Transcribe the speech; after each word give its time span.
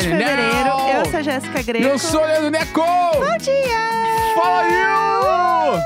segunda-feira, 0.00 0.42
27 0.42 0.50
de 0.54 0.80
fevereiro. 0.80 0.98
Eu 0.98 1.04
sou 1.10 1.18
a 1.18 1.22
Jéssica 1.22 1.62
Greco. 1.62 1.86
Eu 1.86 1.98
sou 1.98 2.20
o 2.22 2.26
Leandro 2.26 2.50
Neco! 2.50 2.80
Bom 2.80 3.38
dia! 3.38 4.34
Fala 4.34 4.66
you! 4.66 5.80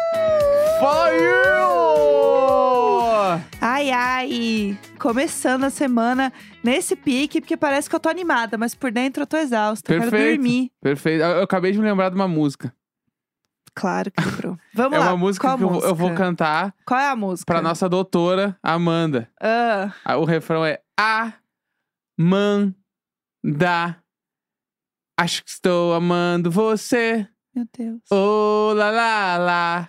Fala 0.80 1.10
you! 1.12 1.38
Ai, 3.60 3.90
ai! 3.90 4.78
Começando 4.98 5.64
a 5.64 5.70
semana 5.70 6.32
nesse 6.62 6.96
pique, 6.96 7.40
porque 7.40 7.56
parece 7.56 7.88
que 7.88 7.94
eu 7.96 8.00
tô 8.00 8.08
animada, 8.08 8.56
mas 8.58 8.74
por 8.74 8.90
dentro 8.90 9.22
eu 9.22 9.26
tô 9.26 9.36
exausta. 9.36 9.92
Eu 9.92 9.98
quero 10.00 10.10
Perfeito. 10.10 10.36
dormir. 10.36 10.70
Perfeito. 10.80 11.22
Eu, 11.22 11.28
eu 11.36 11.42
acabei 11.42 11.72
de 11.72 11.78
me 11.78 11.84
lembrar 11.84 12.08
de 12.08 12.14
uma 12.16 12.28
música. 12.28 12.72
Claro 13.74 14.10
que 14.10 14.24
lembrou. 14.24 14.58
Vamos 14.74 14.96
é 14.96 14.98
lá. 14.98 15.06
uma 15.08 15.16
música 15.16 15.46
Qual 15.46 15.56
que 15.58 15.62
eu, 15.64 15.68
vou- 15.68 15.82
eu 15.82 15.94
vou 15.94 16.08
música? 16.08 16.24
cantar 16.26 16.74
Qual 16.84 16.98
é 16.98 17.08
a 17.10 17.14
música? 17.16 17.44
pra 17.52 17.62
nossa 17.62 17.88
doutora 17.88 18.56
Amanda. 18.62 19.30
Ah, 19.40 19.92
Ah, 20.04 20.16
O 20.16 20.24
refrão 20.24 20.64
é 20.66 20.80
Amanda. 22.18 22.74
Acho 25.18 25.44
que 25.44 25.50
estou 25.50 25.94
amando 25.94 26.50
você. 26.50 27.26
meu 27.54 27.66
Deus. 27.76 28.00
Oh, 28.10 28.72
lá, 28.74 28.90
lá, 28.90 29.36
lá. 29.36 29.88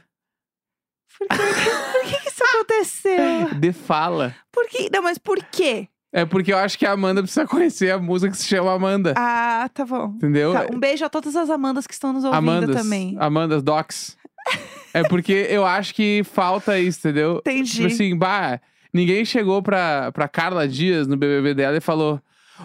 Por 1.17 1.27
que, 1.27 1.35
por 1.35 2.01
que 2.09 2.21
que 2.21 2.29
isso 2.29 2.43
aconteceu? 2.43 3.53
De 3.59 3.73
fala. 3.73 4.35
Por 4.51 4.67
que? 4.67 4.89
Não, 4.91 5.03
mas 5.03 5.17
por 5.17 5.37
quê? 5.43 5.87
É 6.11 6.25
porque 6.25 6.51
eu 6.51 6.57
acho 6.57 6.79
que 6.79 6.85
a 6.85 6.91
Amanda 6.93 7.21
precisa 7.21 7.45
conhecer 7.45 7.91
a 7.91 7.99
música 7.99 8.31
que 8.31 8.37
se 8.37 8.47
chama 8.47 8.73
Amanda. 8.73 9.13
Ah, 9.15 9.69
tá 9.71 9.85
bom. 9.85 10.13
Entendeu? 10.15 10.53
Tá, 10.53 10.65
um 10.73 10.79
beijo 10.79 11.05
a 11.05 11.09
todas 11.09 11.35
as 11.35 11.49
Amandas 11.49 11.85
que 11.85 11.93
estão 11.93 12.11
nos 12.13 12.23
ouvindo 12.23 12.37
Amandas. 12.37 12.75
também. 12.75 13.15
Amandas 13.19 13.61
Docs. 13.61 14.17
é 14.93 15.03
porque 15.07 15.45
eu 15.49 15.65
acho 15.65 15.93
que 15.93 16.23
falta 16.23 16.79
isso, 16.79 16.99
entendeu? 16.99 17.37
Entendi. 17.37 17.71
Tipo 17.71 17.87
assim, 17.87 18.17
bah, 18.17 18.59
ninguém 18.91 19.23
chegou 19.23 19.61
pra, 19.61 20.11
pra 20.11 20.27
Carla 20.27 20.67
Dias 20.67 21.05
no 21.05 21.15
BBB 21.15 21.53
dela 21.53 21.77
e 21.77 21.81
falou: 21.81 22.19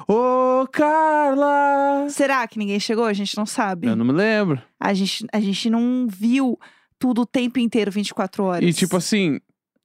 Ô, 0.08 0.66
Carla! 0.72 2.06
Será 2.10 2.46
que 2.48 2.58
ninguém 2.58 2.80
chegou? 2.80 3.04
A 3.04 3.12
gente 3.12 3.36
não 3.36 3.46
sabe. 3.46 3.86
Eu 3.86 3.96
não 3.96 4.04
me 4.04 4.12
lembro. 4.12 4.60
A, 4.78 4.92
gente, 4.94 5.26
a 5.32 5.40
gente 5.40 5.70
não 5.70 6.06
viu 6.08 6.58
tudo 6.98 7.22
o 7.22 7.26
tempo 7.26 7.58
inteiro, 7.58 7.90
24 7.90 8.44
horas. 8.44 8.68
E 8.68 8.72
tipo 8.72 8.96
assim, 8.96 9.38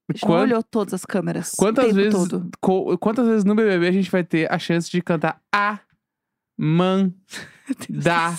a 0.10 0.14
gente 0.14 0.22
quan- 0.26 0.36
não 0.38 0.44
olhou 0.44 0.64
todas 0.64 0.94
as 0.94 1.06
câmeras. 1.06 1.52
quantas 1.58 1.86
o 1.86 1.88
tempo 1.96 1.96
vezes, 2.28 2.50
co- 2.62 2.98
quantas 2.98 3.28
vezes 3.28 3.44
no 3.44 3.56
BBB 3.56 3.88
a 3.88 3.92
gente 3.92 4.10
vai 4.12 4.24
ter 4.24 4.52
a 4.52 4.58
chance 4.60 4.90
de 4.90 5.02
cantar 5.02 5.42
a 5.54 5.80
man 6.58 7.12
da 7.90 8.36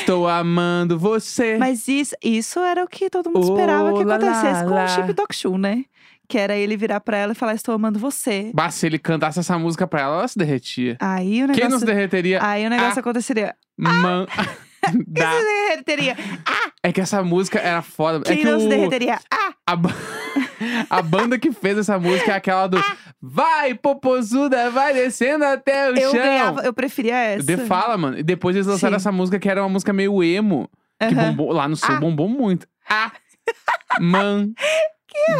estou 0.00 0.26
amando 0.26 0.98
você? 0.98 1.58
Mas 1.58 1.86
isso, 1.88 2.14
isso 2.24 2.58
era 2.60 2.82
o 2.82 2.88
que 2.88 3.10
todo 3.10 3.30
mundo 3.30 3.42
esperava 3.44 3.92
que 3.92 4.02
Oh, 4.04 4.10
acontecesse 4.12 4.62
lá, 4.62 4.64
com 4.64 4.74
lá. 4.74 4.84
o 4.84 4.88
Chip 4.88 5.14
Talk 5.14 5.34
Show, 5.34 5.58
né? 5.58 5.84
Que 6.30 6.38
era 6.38 6.54
ele 6.56 6.76
virar 6.76 7.00
pra 7.00 7.16
ela 7.16 7.32
e 7.32 7.34
falar: 7.34 7.54
Estou 7.54 7.74
amando 7.74 7.98
você. 7.98 8.52
Bah, 8.54 8.70
se 8.70 8.86
ele 8.86 8.98
cantasse 9.00 9.40
essa 9.40 9.58
música 9.58 9.84
pra 9.86 10.00
ela, 10.02 10.18
ela 10.18 10.28
se 10.28 10.38
derretia. 10.38 10.96
Aí 11.00 11.42
o 11.42 11.48
Quem 11.48 11.64
não 11.64 11.70
negócio. 11.70 11.78
se 11.80 11.86
derreteria? 11.86 12.38
Aí 12.40 12.64
o 12.66 12.70
negócio 12.70 12.98
Ah. 12.98 13.00
aconteceria. 13.00 13.54
Man 13.76 14.26
da. 15.08 15.24
Quem 15.30 15.40
se 15.40 15.44
derreteria? 15.44 16.16
É 16.82 16.92
que 16.92 17.00
essa 17.00 17.22
música 17.22 17.58
era 17.58 17.82
foda. 17.82 18.18
é 18.18 18.22
Quem 18.34 18.38
que 18.38 18.44
não 18.44 18.58
o... 18.58 18.60
se 18.60 18.68
derreteria? 18.68 19.18
Ah! 19.30 19.52
A, 19.66 19.76
a 20.98 21.02
banda 21.02 21.38
que 21.38 21.50
fez 21.52 21.76
essa 21.78 21.98
música 21.98 22.32
é 22.32 22.36
aquela 22.36 22.66
do 22.68 22.82
Vai, 23.20 23.74
popozuda, 23.74 24.70
vai 24.70 24.94
descendo 24.94 25.44
até 25.44 25.90
o 25.90 25.94
Eu 25.96 26.10
chão. 26.12 26.20
ganhava, 26.22 26.62
eu 26.62 26.72
preferia 26.72 27.14
essa. 27.16 27.44
De 27.44 27.56
fala, 27.66 27.98
mano. 27.98 28.18
E 28.18 28.22
depois 28.22 28.54
eles 28.56 28.66
lançaram 28.66 28.92
Sim. 28.94 29.02
essa 29.02 29.12
música 29.12 29.38
que 29.38 29.48
era 29.48 29.62
uma 29.62 29.68
música 29.68 29.92
meio 29.92 30.22
emo. 30.22 30.68
Que 30.98 31.06
Aham. 31.14 31.30
bombou 31.32 31.52
lá 31.52 31.66
no 31.68 31.76
sul, 31.76 31.94
Ah. 31.94 31.98
bombou 32.00 32.28
muito. 32.28 32.66
Ah, 32.88 33.12
man, 34.00 34.52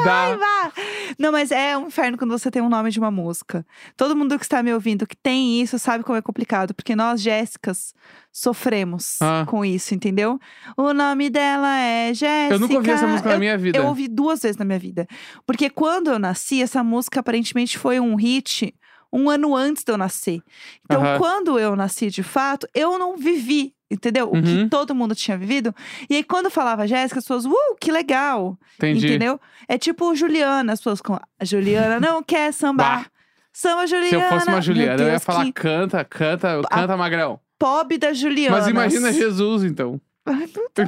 da. 0.05 0.27
Raiva! 0.27 0.73
Não, 1.19 1.33
mas 1.33 1.51
é 1.51 1.77
um 1.77 1.87
inferno 1.89 2.17
quando 2.19 2.31
você 2.31 2.51
tem 2.51 2.63
um 2.63 2.69
nome 2.69 2.91
de 2.91 2.99
uma 2.99 3.11
música. 3.11 3.65
Todo 3.97 4.17
mundo 4.17 4.39
que 4.39 4.45
está 4.45 4.63
me 4.63 4.73
ouvindo 4.73 5.07
que 5.07 5.17
tem 5.17 5.61
isso 5.61 5.79
sabe 5.79 6.05
como 6.05 6.17
é 6.19 6.23
complicado, 6.23 6.75
porque 6.75 6.95
nós, 6.97 7.21
Jéssicas, 7.21 7.95
sofremos 8.33 9.19
Ah. 9.21 9.45
com 9.47 9.65
isso, 9.65 9.95
entendeu? 9.95 10.39
O 10.77 10.93
nome 10.93 11.31
dela 11.31 11.79
é 11.79 12.13
Jéssica. 12.15 12.55
Eu 12.55 12.59
nunca 12.59 12.75
ouvi 12.75 12.91
essa 12.91 13.07
música 13.07 13.29
eu, 13.29 13.33
na 13.35 13.39
minha 13.39 13.59
vida. 13.59 13.79
Eu 13.79 13.87
ouvi 13.87 14.09
duas 14.09 14.41
vezes 14.43 14.57
na 14.57 14.65
minha 14.65 14.79
vida. 14.79 15.07
Porque 15.47 15.69
quando 15.69 16.11
eu 16.11 16.19
nasci, 16.19 16.63
essa 16.63 16.83
música 16.83 17.21
aparentemente 17.21 17.79
foi 17.79 18.01
um 18.01 18.15
hit 18.17 18.75
um 19.13 19.29
ano 19.29 19.57
antes 19.57 19.83
de 19.83 19.91
eu 19.91 19.99
nascer. 19.99 20.41
Então, 20.85 21.03
Aham. 21.05 21.19
quando 21.19 21.59
eu 21.59 21.75
nasci 21.75 22.11
de 22.11 22.23
fato, 22.23 22.69
eu 22.73 22.97
não 22.97 23.17
vivi. 23.17 23.75
Entendeu? 23.91 24.29
O 24.31 24.37
Uhum. 24.37 24.43
que 24.43 24.69
todo 24.69 24.95
mundo 24.95 25.15
tinha 25.15 25.37
vivido. 25.37 25.75
E 26.09 26.17
aí, 26.17 26.23
quando 26.25 26.49
falava 26.51 26.87
Jéssica, 26.87 27.19
as 27.19 27.25
pessoas, 27.25 27.45
uh, 27.45 27.77
que 27.81 27.91
legal! 27.91 28.57
Entendi. 28.77 29.07
Entendeu? 29.07 29.41
É 29.67 29.77
tipo 29.77 30.15
Juliana, 30.15 30.73
as 30.75 30.79
pessoas 30.79 31.01
com. 31.01 31.15
A 31.39 31.45
Juliana 31.45 31.99
não 31.99 32.23
quer 32.25 32.53
sambar. 32.53 33.11
Samba 33.53 33.87
Juliana. 33.89 34.09
Se 34.09 34.15
eu 34.15 34.29
fosse 34.29 34.49
uma 34.49 34.61
Juliana, 34.63 34.93
eu 35.03 35.07
ia 35.07 35.11
Deus, 35.13 35.25
falar 35.25 35.45
que 35.45 35.53
canta, 35.53 36.05
canta, 36.05 36.61
canta, 36.71 36.97
magrão. 36.97 37.41
pobre 37.59 37.99
da 37.99 38.13
Juliana. 38.13 38.57
Mas 38.57 38.69
imagina 38.69 39.13
Jesus, 39.13 39.65
então. 39.65 40.01
Ai, 40.27 40.47
puta, 40.49 40.87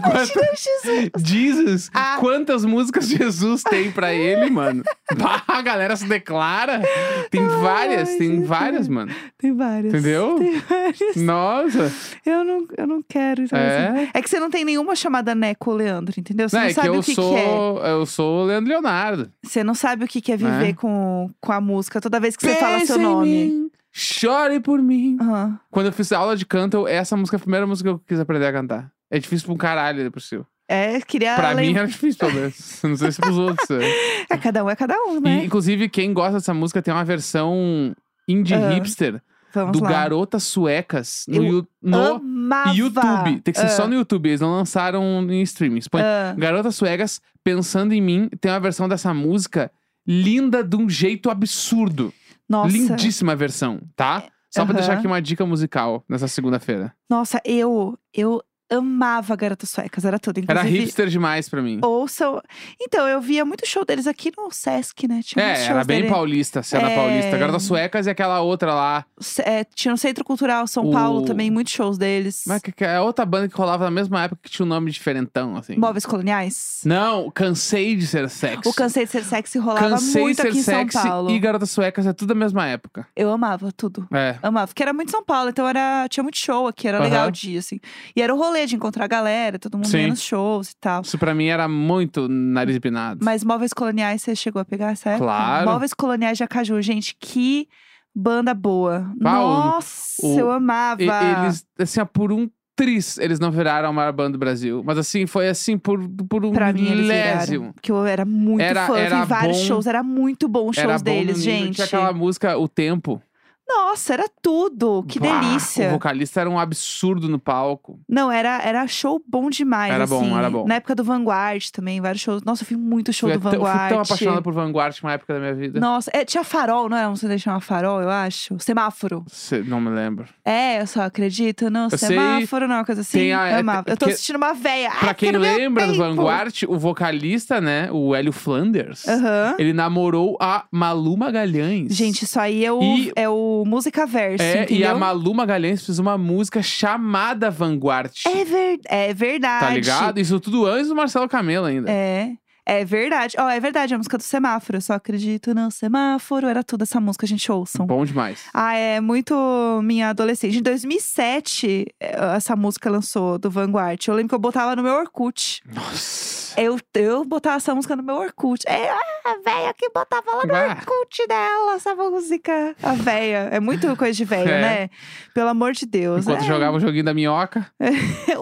Jesus. 0.55 1.11
Jesus, 1.25 1.91
Ah. 1.95 2.17
quantas 2.21 2.65
músicas 2.65 3.09
Jesus 3.09 3.63
tem 3.63 3.91
pra 3.91 4.13
ele, 4.15 4.51
mano? 4.51 4.83
Bah, 5.17 5.43
a 5.49 5.63
galera 5.63 5.97
se 5.97 6.07
declara. 6.07 6.83
Tem 7.31 7.47
várias, 7.49 8.11
Ai, 8.11 8.17
tem 8.19 8.31
Jesus. 8.31 8.47
várias, 8.49 8.89
mano. 8.89 9.11
Tem 9.39 9.53
várias. 9.57 9.93
Entendeu? 9.95 10.37
Tem 10.39 10.59
várias. 10.61 11.17
Nossa. 11.17 11.93
Eu 12.27 12.45
não, 12.45 12.67
eu 12.77 12.87
não 12.87 13.03
quero. 13.03 13.43
Assim. 13.45 13.57
É. 13.57 14.11
É 14.15 14.23
que 14.23 14.29
você 14.29 14.39
não 14.39 14.51
tem 14.51 14.65
nenhuma 14.65 14.95
chamada 14.95 15.35
Neco 15.35 15.73
Leandro, 15.73 16.15
entendeu? 16.19 16.49
Você 16.49 16.57
Não, 16.57 16.63
não, 16.63 16.67
é 16.67 16.69
que 16.69 16.75
sabe 16.75 16.89
eu 16.89 16.99
o 16.99 17.03
que, 17.03 17.15
sou, 17.15 17.35
que 17.35 17.41
é. 17.41 17.91
eu 17.93 18.07
sou 18.07 18.43
o 18.43 18.45
Leandro 18.45 18.69
Leonardo. 18.69 19.33
Você 19.43 19.65
não 19.65 19.75
sabe 19.75 20.05
o 20.05 20.09
que, 20.09 20.21
que 20.21 20.31
é 20.33 20.37
viver 20.37 20.69
É. 20.69 20.73
com, 20.75 21.31
com 21.41 21.53
a 21.53 21.61
música 21.61 22.01
toda 22.03 22.21
vez 22.21 22.37
que 22.37 22.47
você 22.47 22.55
fala 22.57 22.85
seu 22.85 22.99
nome. 22.99 23.71
chore 23.91 24.61
por 24.61 24.81
mim. 24.83 25.17
Aham. 25.21 25.59
Quando 25.71 25.87
eu 25.87 25.93
fiz 25.93 26.13
aula 26.13 26.37
de 26.37 26.45
canto, 26.47 26.77
eu- 26.77 26.87
essa 26.89 27.17
música 27.17 27.37
é 27.37 27.39
a 27.39 27.41
primeira 27.41 27.67
música 27.67 27.89
que 27.89 27.95
eu 27.95 27.99
quis 28.07 28.21
aprender 28.21 28.47
a 28.47 28.53
cantar. 28.53 28.92
É 29.13 29.19
difícil 29.19 29.47
pra 29.47 29.55
um 29.55 29.59
caralho, 29.59 30.11
por 30.11 30.21
cima. 30.23 30.47
É, 30.69 31.01
queria. 31.03 31.35
Pra 31.37 31.51
lem- 31.53 31.73
mim 31.73 31.79
era 31.79 31.87
difícil, 31.87 32.19
pelo 32.19 32.33
menos. 32.33 32.81
Não 32.83 32.97
sei 32.97 33.13
se 33.13 33.21
pros 33.21 33.37
outros. 33.37 33.69
é. 33.71 34.23
É, 34.33 34.37
cada 34.39 34.65
um 34.65 34.71
é 34.71 34.75
cada 34.75 34.97
um, 34.99 35.19
E, 35.19 35.21
né? 35.21 35.45
inclusive, 35.45 35.89
quem 35.91 36.15
gosta 36.15 36.35
dessa 36.39 36.55
música 36.55 36.81
tem 36.81 36.95
uma 36.95 37.05
versão 37.05 37.95
indie 38.27 38.55
hipster 38.55 39.21
Vamos 39.53 39.77
do 39.79 39.85
lá. 39.85 39.91
Garotas 39.91 40.45
Suecas 40.45 41.25
no, 41.29 41.45
Eu 41.45 41.67
no 41.83 42.15
Amava. 42.15 42.71
YouTube. 42.75 43.41
Tem 43.43 43.53
que 43.53 43.61
ser 43.61 43.67
Ah, 43.67 43.69
só 43.69 43.87
no 43.87 43.95
YouTube, 43.95 44.31
eles 44.31 44.41
não 44.41 44.53
lançaram 44.53 45.05
em 45.31 45.43
streamings. 45.43 45.87
Põe 45.89 46.01
ah. 46.01 46.35
Garotas 46.39 46.75
Suecas, 46.75 47.21
Pensando 47.45 47.93
em 47.93 48.01
Mim, 48.01 48.31
tem 48.41 48.51
uma 48.51 48.61
versão 48.61 48.89
dessa 48.89 49.13
música 49.13 49.71
linda 50.07 50.65
de 50.65 50.77
um 50.77 50.89
jeito 50.89 51.29
absurdo. 51.29 52.15
Nossa. 52.49 52.73
Lindíssima 52.73 53.37
versão, 53.37 53.81
tá? 53.95 54.25
Só 54.51 54.65
pra 54.65 54.73
Aham. 54.73 54.75
deixar 54.75 54.93
aqui 54.99 55.07
uma 55.07 55.21
dica 55.21 55.45
musical 55.45 56.03
nessa 56.09 56.29
segunda-feira. 56.29 56.95
Nossa, 57.11 57.41
eu, 57.45 57.99
eu 58.15 58.43
amava 58.77 59.35
Garotas 59.37 59.71
Suecas, 59.71 60.05
era 60.05 60.19
tudo. 60.19 60.39
Era 60.47 60.61
Inclusive, 60.61 60.85
hipster 60.85 61.09
demais 61.09 61.49
pra 61.49 61.61
mim. 61.63 61.81
ouçam. 61.83 62.41
Então, 62.81 63.07
eu 63.09 63.21
via 63.21 63.45
muito 63.45 63.67
show 63.67 63.85
deles 63.85 64.07
aqui 64.07 64.33
no 64.37 64.51
Sesc, 64.51 65.07
né? 65.07 65.21
Tinha 65.25 65.45
É, 65.45 65.65
era 65.67 65.85
bem 65.85 65.99
dele. 66.03 66.09
paulista, 66.13 66.63
cena 66.63 66.91
É. 66.91 66.95
paulista. 66.95 67.37
Garotas 67.39 67.63
Suecas 67.63 68.07
e 68.07 68.11
aquela 68.11 68.41
outra 68.41 68.75
lá. 68.75 69.05
É, 69.45 69.65
tinha 69.65 69.93
no 69.93 69.99
Centro 69.99 70.25
Cultural 70.25 70.67
São 70.67 70.89
O- 70.89 70.93
Paulo 70.93 71.23
também, 71.25 71.51
muitos 71.51 71.73
shows 71.73 71.99
deles. 71.99 72.43
Mas 72.47 72.61
que, 72.63 72.73
que 72.73 72.85
é 72.85 73.01
outra 73.01 73.25
banda 73.25 73.49
que 73.49 73.57
rolava 73.57 73.85
na 73.85 73.91
mesma 73.91 74.25
época 74.25 74.41
que 74.45 74.51
tinha 74.51 74.65
um 74.65 74.69
nome 74.69 74.91
diferentão, 74.91 75.57
assim. 75.57 75.77
Móveis 75.77 76.07
Coloniais. 76.07 76.81
Não, 76.85 77.31
cansei 77.31 77.95
de 77.97 78.07
ser 78.07 78.29
sexy. 78.29 78.69
O 78.69 78.73
Cansei 78.75 79.05
de 79.05 79.11
Ser 79.13 79.25
Sexy 79.25 79.59
rolava 79.59 79.91
Cansei 79.91 80.23
muito 80.23 80.41
aqui 80.43 80.59
em 80.59 80.63
São 80.63 80.87
Paulo. 80.87 81.31
e 81.31 81.39
Garotas 81.39 81.71
Suecas 81.71 82.07
é 82.07 82.13
tudo 82.13 82.29
da 82.29 82.35
mesma 82.35 82.67
época. 82.67 83.07
Eu 83.15 83.31
amava 83.31 83.71
tudo. 83.73 84.07
É. 84.13 84.37
Amava, 84.43 84.67
porque 84.69 84.83
era 84.83 84.93
muito 84.93 85.11
São 85.11 85.25
Paulo, 85.25 85.51
então 85.51 85.67
era, 85.69 86.07
tinha 86.09 86.23
muito 86.23 86.39
show 86.39 86.67
aqui, 86.67 86.89
era 86.89 86.99
Aham. 86.99 87.05
legal 87.05 87.29
o 87.29 87.31
dia, 87.31 87.59
assim. 87.59 87.79
E 88.17 88.23
era 88.23 88.35
o 88.35 88.39
rolê 88.39 88.62
de 88.67 88.77
encontrar 88.77 89.05
a 89.05 89.09
galera, 89.09 89.59
todo 89.59 89.77
mundo 89.77 89.87
Sim. 89.89 89.99
ia 89.99 90.09
nos 90.09 90.23
shows 90.23 90.71
e 90.71 90.77
tal. 90.77 91.03
Isso 91.03 91.19
pra 91.19 91.35
mim 91.35 91.47
era 91.47 91.67
muito 91.69 92.29
nariz 92.29 92.77
empinado. 92.77 93.25
Mas 93.25 93.43
Móveis 93.45 93.73
Coloniais, 93.73 94.23
você 94.23 94.35
chegou 94.37 94.61
a 94.61 94.65
pegar 94.65 94.91
essa 94.93 95.11
época? 95.11 95.25
Claro. 95.27 95.71
Móveis 95.71 95.93
Coloniais 95.95 96.37
de 96.39 96.45
Acaju, 96.45 96.81
gente, 96.83 97.17
que 97.19 97.69
banda 98.15 98.53
boa. 98.55 99.11
Nossa, 99.19 100.27
o- 100.27 100.39
eu 100.39 100.51
amava. 100.51 101.03
E- 101.03 101.07
eles, 101.45 101.67
assim, 101.79 102.01
ó, 102.01 102.05
por 102.05 102.33
um 102.33 102.49
tris, 102.75 103.19
eles 103.19 103.39
não 103.39 103.51
viraram 103.51 103.89
a 103.91 103.93
maior 103.93 104.13
banda 104.13 104.33
do 104.33 104.39
Brasil. 104.39 104.83
Mas 104.85 104.97
assim, 104.99 105.27
foi 105.27 105.49
assim, 105.49 105.77
por, 105.79 106.01
por 106.29 106.45
um 106.45 106.53
Pra 106.53 106.73
mim, 106.73 106.87
eles 106.87 107.07
viraram. 107.07 107.31
milésimo. 107.33 107.73
Porque 107.75 107.93
eu 107.93 108.05
era 108.07 108.25
muito 108.25 108.63
Era- 108.63 108.87
fã. 108.87 108.93
Eu 108.95 108.99
era 108.99 109.25
vários 109.25 109.59
bom. 109.59 109.65
shows, 109.65 109.87
era 109.87 110.03
muito 110.03 110.49
bom 110.49 110.69
os 110.71 110.77
shows 110.77 110.89
Era 110.89 110.99
bom 110.99 111.05
deles, 111.05 111.39
nível, 111.39 111.53
gente. 111.53 111.75
Tinha 111.75 111.85
aquela 111.87 112.13
música 112.13 112.57
O 112.59 112.67
Tempo. 112.69 113.21
Nossa, 113.69 114.13
era 114.15 114.27
tudo. 114.43 115.05
Que 115.09 115.19
Bah, 115.19 115.41
delícia. 115.41 115.89
O 115.89 115.93
vocalista 115.93 116.41
era 116.41 116.51
um 116.51 116.59
absurdo 116.59 117.29
no 117.29 117.39
palco. 117.39 117.99
Não, 118.09 118.31
era, 118.31 118.61
era 118.63 118.87
show 118.87 119.23
bom 119.27 119.49
demais. 119.49 119.93
Era 119.95 120.07
bom, 120.07 120.21
assim. 120.21 120.37
era 120.37 120.51
bom. 120.51 120.67
Na 120.67 120.75
época 120.75 120.95
do 120.95 121.03
Vanguard 121.05 121.65
também, 121.71 122.01
vários 122.01 122.23
shows. 122.23 122.43
Nossa, 122.43 122.65
eu 122.65 122.69
vi 122.69 122.77
muito 122.77 123.13
show 123.13 123.29
Fui 123.29 123.39
do 123.39 123.43
tão- 123.43 123.53
Vanguard. 123.61 123.79
fui 123.81 123.89
tão 123.89 124.01
apaixonado 124.01 124.43
por 124.43 124.53
Vanguard 124.53 124.97
uma 125.03 125.13
época 125.13 125.35
da 125.35 125.41
minha 125.41 125.55
vida. 125.55 125.81
Nossa, 125.81 126.11
é, 126.13 126.25
tinha 126.25 126.45
farol, 126.45 126.89
não 126.89 126.97
era 126.97 127.09
um 127.09 127.17
CD 127.17 127.37
que 127.37 127.61
farol, 127.61 128.03
eu 128.03 128.11
acho? 128.11 128.59
Semáforo. 128.59 129.25
Cê- 129.29 129.63
não 129.63 129.81
me 129.81 129.91
lembro. 129.91 130.27
É, 130.45 130.81
eu 130.83 130.87
só 130.87 131.03
acredito 131.03 131.71
no 131.71 131.85
Eu 131.87 131.91
sei, 131.91 132.09
semáforo, 132.09 132.69
não, 132.69 132.77
uma 132.77 132.85
coisa 132.85 133.01
assim. 133.01 133.19
tem 133.19 133.33
a- 133.33 133.51
eu 133.51 133.57
é, 133.57 133.61
amava. 133.61 133.85
Eu 133.87 133.97
tô 133.97 134.01
porque- 134.01 134.13
assistindo 134.15 134.37
uma 134.37 134.53
véia. 134.53 134.91
Pra 135.01 135.15
quem 135.15 135.33
meu 135.33 135.41
lembra 135.41 135.87
do 135.87 135.93
tempo. 135.93 136.05
Vanguard, 136.05 136.55
o 136.69 136.79
vocalista, 136.79 137.61
né, 137.61 137.89
o 137.91 138.15
Hélio 138.15 138.33
Flanders, 138.33 139.07
Aham. 139.09 139.55
ele 139.59 139.73
namorou 139.73 140.37
a 140.41 140.65
Malu 140.71 141.17
Magalhães. 141.17 141.95
Gente, 141.95 142.23
isso 142.25 142.39
aí 142.39 142.65
é 142.65 142.73
o, 142.73 142.83
E- 142.83 143.13
é 143.17 143.29
o 143.29 143.62
música 143.65 144.07
verso, 144.07 144.43
É, 144.43 144.63
entendeu? 144.63 144.77
e 144.79 144.85
a 144.85 144.95
Malu 144.95 145.35
Magalhães 145.35 145.85
fez 145.85 145.99
uma 145.99 146.17
música 146.19 146.63
chamada 146.63 147.51
Vanguard. 147.51 148.13
É, 148.27 148.45
ver... 148.45 148.81
é 148.87 149.15
verdade. 149.15 149.67
Tá 149.67 149.71
ligado? 149.75 150.21
Isso 150.21 150.39
tudo 150.41 150.67
antes 150.67 150.89
do 150.89 150.95
Marcelo 150.95 151.29
Camelo 151.29 151.67
ainda. 151.67 151.91
É. 151.91 152.33
É 152.65 152.85
verdade. 152.85 153.37
Ó, 153.39 153.49
é 153.51 153.59
verdade, 153.59 153.93
a 153.93 153.99
música 153.99 154.17
do 154.17 154.23
semáforo. 154.23 154.77
Eu 154.79 154.81
só 154.81 154.95
acredito 154.95 155.53
no 155.53 155.69
semáforo. 155.71 156.47
Era 156.47 156.63
tudo 156.63 156.83
essa 156.83 157.01
música, 157.01 157.27
a 157.27 157.29
gente 157.29 157.51
ouçam. 157.51 157.85
Bom 157.87 158.05
demais. 158.05 158.45
Ah, 158.55 158.75
é 158.75 159.01
muito 159.01 159.35
minha 159.83 160.11
adolescente. 160.11 160.59
Em 160.59 160.63
2007, 160.63 161.87
eh, 162.01 162.17
essa 162.37 162.55
música 162.55 162.89
lançou 162.89 163.37
do 163.37 163.51
Vanguard. 163.51 163.99
Eu 164.07 164.15
lembro 164.15 164.29
que 164.29 164.35
eu 164.37 164.39
botava 164.39 164.77
no 164.77 164.83
meu 164.83 164.95
Orkut. 164.95 165.61
Nossa. 165.75 166.61
Eu, 166.61 166.79
eu 166.95 167.25
botava 167.25 167.57
essa 167.57 167.75
música 167.75 167.97
no 167.97 168.03
meu 168.03 168.15
Orkut. 168.15 168.63
É 168.69 168.91
a 169.25 169.39
véia 169.45 169.75
que 169.75 169.89
botava 169.91 170.31
lá 170.31 170.47
no 170.47 170.55
Ah. 170.55 170.77
Orkut 170.79 171.27
dela, 171.29 171.75
essa 171.75 171.95
música. 171.95 172.75
A 172.83 172.93
véia. 172.95 173.49
É 173.53 173.61
muito 173.61 173.95
coisa 173.97 174.13
de 174.17 174.25
velho, 174.25 174.49
É. 174.51 174.61
né? 174.61 174.91
Pelo 175.35 175.49
amor 175.49 175.73
de 175.73 175.87
Deus. 175.87 176.23
Enquanto 176.27 176.43
é. 176.43 176.47
jogava 176.47 176.77
o 176.77 176.81
joguinho 176.81 177.05
da 177.05 177.15
minhoca. 177.15 177.67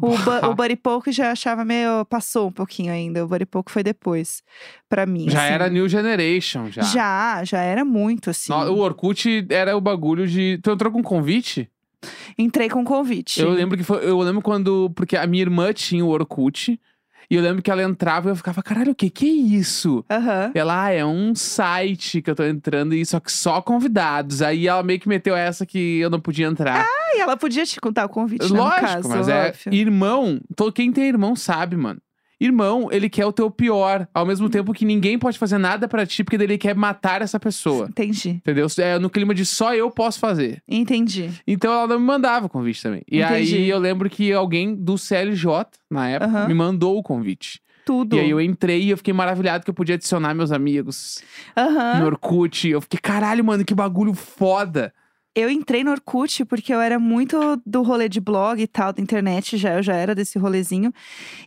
o, 0.00 0.06
o, 0.06 0.50
o 0.50 1.12
já 1.12 1.30
achava 1.30 1.64
meio. 1.64 2.04
Passou 2.06 2.48
um 2.48 2.52
pouquinho 2.52 2.92
ainda. 2.92 3.24
O 3.24 3.28
Buddy 3.28 3.46
Poke 3.46 3.70
foi 3.70 3.82
depois. 3.82 4.42
Pra 4.88 5.06
mim. 5.06 5.28
Já 5.28 5.44
assim. 5.44 5.54
era 5.54 5.68
New 5.68 5.88
Generation, 5.88 6.70
já. 6.70 6.82
Já, 6.82 7.44
já 7.44 7.60
era 7.60 7.84
muito, 7.84 8.30
assim. 8.30 8.52
No- 8.52 8.72
O 8.72 8.78
Orkut 8.78 9.46
era 9.50 9.76
o 9.76 9.80
bagulho 9.80 10.26
de. 10.26 10.58
Tu 10.62 10.70
entrou 10.70 10.92
com 10.92 11.02
convite? 11.02 11.70
Entrei 12.38 12.68
com 12.68 12.84
convite. 12.84 13.40
Eu 13.40 13.50
lembro 13.50 13.76
que 13.76 13.82
foi. 13.82 14.04
Eu 14.08 14.18
lembro 14.20 14.42
quando. 14.42 14.90
Porque 14.94 15.16
a 15.16 15.26
minha 15.26 15.42
irmã 15.42 15.72
tinha 15.72 16.04
o 16.04 16.08
Orkut. 16.08 16.78
E 17.30 17.34
eu 17.34 17.42
lembro 17.42 17.62
que 17.62 17.70
ela 17.70 17.82
entrava 17.82 18.28
e 18.28 18.32
eu 18.32 18.36
ficava, 18.36 18.62
caralho, 18.62 18.92
o 18.92 18.94
que 18.94 19.10
que 19.10 19.26
é 19.26 19.32
isso? 19.58 20.04
Aham. 20.10 20.52
Ela, 20.54 20.84
ah, 20.84 20.90
é 20.92 21.04
um 21.04 21.34
site 21.34 22.22
que 22.22 22.30
eu 22.30 22.34
tô 22.34 22.44
entrando 22.44 22.94
e 22.94 23.04
só 23.04 23.18
que 23.20 23.32
só 23.32 23.60
convidados. 23.60 24.42
Aí 24.42 24.66
ela 24.68 24.82
meio 24.82 25.00
que 25.00 25.08
meteu 25.08 25.34
essa 25.36 25.66
que 25.66 25.98
eu 25.98 26.08
não 26.10 26.20
podia 26.20 26.46
entrar. 26.46 26.84
Ah, 26.86 27.16
e 27.16 27.20
ela 27.20 27.36
podia 27.36 27.64
te 27.64 27.80
contar 27.80 28.04
o 28.06 28.08
convite, 28.08 28.52
né, 28.52 28.58
Lógico, 28.58 28.80
no 28.80 28.86
caso, 28.86 29.08
mas 29.08 29.28
é. 29.28 29.48
óbvio. 29.48 29.74
Irmão, 29.74 30.40
to- 30.54 30.72
quem 30.72 30.92
tem 30.92 31.04
irmão 31.08 31.34
sabe, 31.34 31.76
mano. 31.76 32.00
Irmão, 32.38 32.88
ele 32.92 33.08
quer 33.08 33.24
o 33.24 33.32
teu 33.32 33.50
pior, 33.50 34.06
ao 34.12 34.26
mesmo 34.26 34.50
tempo 34.50 34.72
que 34.74 34.84
ninguém 34.84 35.18
pode 35.18 35.38
fazer 35.38 35.56
nada 35.56 35.88
pra 35.88 36.04
ti, 36.04 36.22
porque 36.22 36.36
daí 36.36 36.46
ele 36.46 36.58
quer 36.58 36.74
matar 36.74 37.22
essa 37.22 37.40
pessoa. 37.40 37.86
Entendi. 37.88 38.30
Entendeu? 38.30 38.66
É 38.78 38.98
no 38.98 39.08
clima 39.08 39.34
de 39.34 39.46
só 39.46 39.74
eu 39.74 39.90
posso 39.90 40.18
fazer. 40.18 40.62
Entendi. 40.68 41.30
Então 41.46 41.72
ela 41.72 41.86
não 41.86 41.98
me 41.98 42.04
mandava 42.04 42.46
o 42.46 42.48
convite 42.48 42.82
também. 42.82 43.02
E 43.10 43.20
Entendi. 43.22 43.56
aí 43.56 43.68
eu 43.68 43.78
lembro 43.78 44.10
que 44.10 44.32
alguém 44.32 44.74
do 44.74 44.98
CLJ, 44.98 45.48
na 45.90 46.08
época, 46.10 46.30
Aham. 46.30 46.48
me 46.48 46.54
mandou 46.54 46.98
o 46.98 47.02
convite. 47.02 47.60
Tudo. 47.86 48.16
E 48.16 48.20
aí 48.20 48.30
eu 48.30 48.40
entrei 48.40 48.82
e 48.82 48.90
eu 48.90 48.96
fiquei 48.96 49.14
maravilhado 49.14 49.64
que 49.64 49.70
eu 49.70 49.74
podia 49.74 49.94
adicionar 49.94 50.34
meus 50.34 50.50
amigos 50.50 51.22
Aham. 51.56 52.00
no 52.00 52.06
Orkut. 52.06 52.68
Eu 52.68 52.80
fiquei, 52.80 52.98
caralho, 53.00 53.44
mano, 53.44 53.64
que 53.64 53.74
bagulho 53.74 54.12
foda. 54.12 54.92
Eu 55.36 55.50
entrei 55.50 55.84
no 55.84 55.90
Orkut 55.90 56.46
porque 56.46 56.72
eu 56.72 56.80
era 56.80 56.98
muito 56.98 57.60
do 57.66 57.82
rolê 57.82 58.08
de 58.08 58.20
blog 58.20 58.58
e 58.62 58.66
tal, 58.66 58.90
da 58.92 59.02
internet, 59.02 59.58
já, 59.58 59.74
eu 59.74 59.82
já 59.82 59.94
era 59.94 60.14
desse 60.14 60.38
rolezinho. 60.38 60.90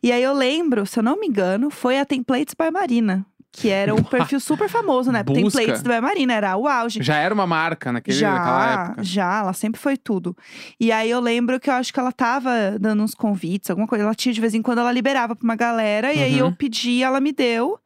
E 0.03 0.11
aí 0.11 0.21
eu 0.21 0.31
lembro, 0.33 0.85
se 0.85 0.99
eu 0.99 1.03
não 1.03 1.19
me 1.19 1.25
engano, 1.25 1.71
foi 1.71 1.99
a 1.99 2.05
Templates 2.05 2.53
by 2.53 2.69
Marina. 2.71 3.25
Que 3.51 3.69
era 3.69 3.95
um 3.95 4.03
perfil 4.05 4.39
super 4.39 4.69
famoso, 4.69 5.11
né? 5.11 5.23
Busca. 5.23 5.57
Templates 5.59 5.81
by 5.81 5.99
Marina, 5.99 6.33
era 6.35 6.55
o 6.55 6.67
auge. 6.67 7.01
Já 7.01 7.15
era 7.17 7.33
uma 7.33 7.47
marca 7.47 7.91
naquele, 7.91 8.15
já, 8.15 8.31
naquela 8.31 8.83
época. 8.85 9.03
já, 9.03 9.39
ela 9.39 9.53
sempre 9.53 9.81
foi 9.81 9.97
tudo. 9.97 10.37
E 10.79 10.91
aí 10.91 11.09
eu 11.09 11.19
lembro 11.19 11.59
que 11.59 11.67
eu 11.67 11.73
acho 11.73 11.91
que 11.91 11.99
ela 11.99 12.11
tava 12.11 12.77
dando 12.79 13.01
uns 13.01 13.15
convites, 13.15 13.71
alguma 13.71 13.87
coisa. 13.87 14.03
Ela 14.05 14.13
tinha 14.13 14.31
de 14.31 14.39
vez 14.39 14.53
em 14.53 14.61
quando, 14.61 14.77
ela 14.77 14.91
liberava 14.91 15.35
pra 15.35 15.43
uma 15.43 15.55
galera. 15.55 16.13
E 16.13 16.21
aí 16.21 16.39
Uhum. 16.39 16.49
eu 16.49 16.55
pedi, 16.55 17.01
ela 17.01 17.19
me 17.19 17.31
deu. 17.31 17.79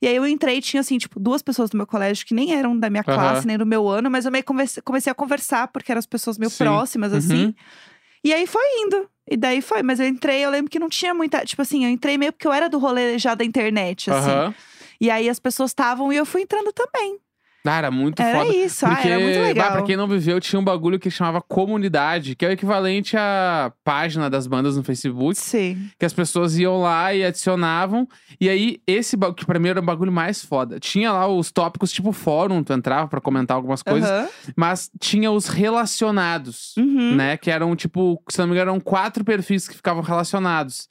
E 0.00 0.06
aí 0.06 0.14
eu 0.14 0.26
entrei, 0.26 0.60
tinha 0.60 0.80
assim, 0.80 0.96
tipo, 0.96 1.18
duas 1.18 1.42
pessoas 1.42 1.70
do 1.70 1.76
meu 1.76 1.86
colégio 1.86 2.24
que 2.24 2.34
nem 2.34 2.54
eram 2.54 2.78
da 2.78 2.88
minha 2.88 3.02
Aham. 3.06 3.14
classe, 3.14 3.46
nem 3.46 3.58
do 3.58 3.66
meu 3.66 3.88
ano, 3.88 4.10
mas 4.10 4.24
eu 4.24 4.30
meio 4.30 4.44
comecei, 4.44 4.82
comecei 4.82 5.10
a 5.10 5.14
conversar, 5.14 5.68
porque 5.68 5.90
eram 5.90 5.98
as 5.98 6.06
pessoas 6.06 6.38
meio 6.38 6.50
Sim. 6.50 6.64
próximas, 6.64 7.12
assim. 7.12 7.46
Uhum. 7.46 7.54
E 8.24 8.32
aí 8.32 8.46
foi 8.46 8.62
indo. 8.80 9.08
E 9.30 9.36
daí 9.36 9.60
foi, 9.60 9.82
mas 9.82 10.00
eu 10.00 10.06
entrei, 10.06 10.44
eu 10.44 10.50
lembro 10.50 10.70
que 10.70 10.78
não 10.78 10.88
tinha 10.88 11.12
muita. 11.12 11.44
Tipo 11.44 11.62
assim, 11.62 11.84
eu 11.84 11.90
entrei 11.90 12.16
meio 12.16 12.32
porque 12.32 12.46
eu 12.46 12.52
era 12.52 12.68
do 12.68 12.78
rolê 12.78 13.18
já 13.18 13.34
da 13.34 13.44
internet, 13.44 14.10
assim. 14.10 14.54
E 15.00 15.10
aí 15.10 15.28
as 15.28 15.38
pessoas 15.38 15.70
estavam 15.70 16.12
e 16.12 16.16
eu 16.16 16.24
fui 16.24 16.42
entrando 16.42 16.72
também. 16.72 17.18
Ah, 17.70 17.78
era 17.78 17.90
muito 17.90 18.20
Era 18.22 18.38
foda. 18.44 18.56
isso, 18.56 18.86
Porque, 18.86 19.08
ah, 19.08 19.10
era 19.10 19.20
muito 19.22 19.36
bah, 19.38 19.42
legal. 19.46 19.72
pra 19.72 19.82
quem 19.82 19.96
não 19.96 20.06
viveu, 20.08 20.40
tinha 20.40 20.58
um 20.58 20.64
bagulho 20.64 20.98
que 20.98 21.10
chamava 21.10 21.40
comunidade, 21.40 22.34
que 22.34 22.44
é 22.44 22.48
o 22.48 22.52
equivalente 22.52 23.16
à 23.16 23.72
página 23.84 24.28
das 24.30 24.46
bandas 24.46 24.76
no 24.76 24.82
Facebook, 24.82 25.36
Sim. 25.36 25.88
que 25.98 26.04
as 26.06 26.12
pessoas 26.12 26.58
iam 26.58 26.80
lá 26.80 27.12
e 27.14 27.24
adicionavam. 27.24 28.08
E 28.40 28.48
aí, 28.48 28.80
esse 28.86 29.16
ba- 29.16 29.32
que 29.34 29.44
pra 29.44 29.58
mim 29.58 29.68
era 29.68 29.80
o 29.80 29.82
bagulho 29.82 30.10
mais 30.12 30.44
foda. 30.44 30.78
Tinha 30.80 31.12
lá 31.12 31.26
os 31.28 31.50
tópicos 31.50 31.92
tipo 31.92 32.12
fórum, 32.12 32.62
tu 32.62 32.72
entrava 32.72 33.08
pra 33.08 33.20
comentar 33.20 33.56
algumas 33.56 33.82
coisas, 33.82 34.08
Aham. 34.10 34.28
mas 34.56 34.90
tinha 35.00 35.30
os 35.30 35.48
relacionados, 35.48 36.74
Uhum. 36.76 37.14
né? 37.16 37.36
Que 37.36 37.50
eram 37.50 37.74
tipo, 37.76 38.22
se 38.28 38.38
não 38.38 38.46
me 38.46 38.52
engano, 38.52 38.70
eram 38.70 38.80
quatro 38.80 39.24
perfis 39.24 39.68
que 39.68 39.74
ficavam 39.76 40.02
relacionados. 40.02 40.88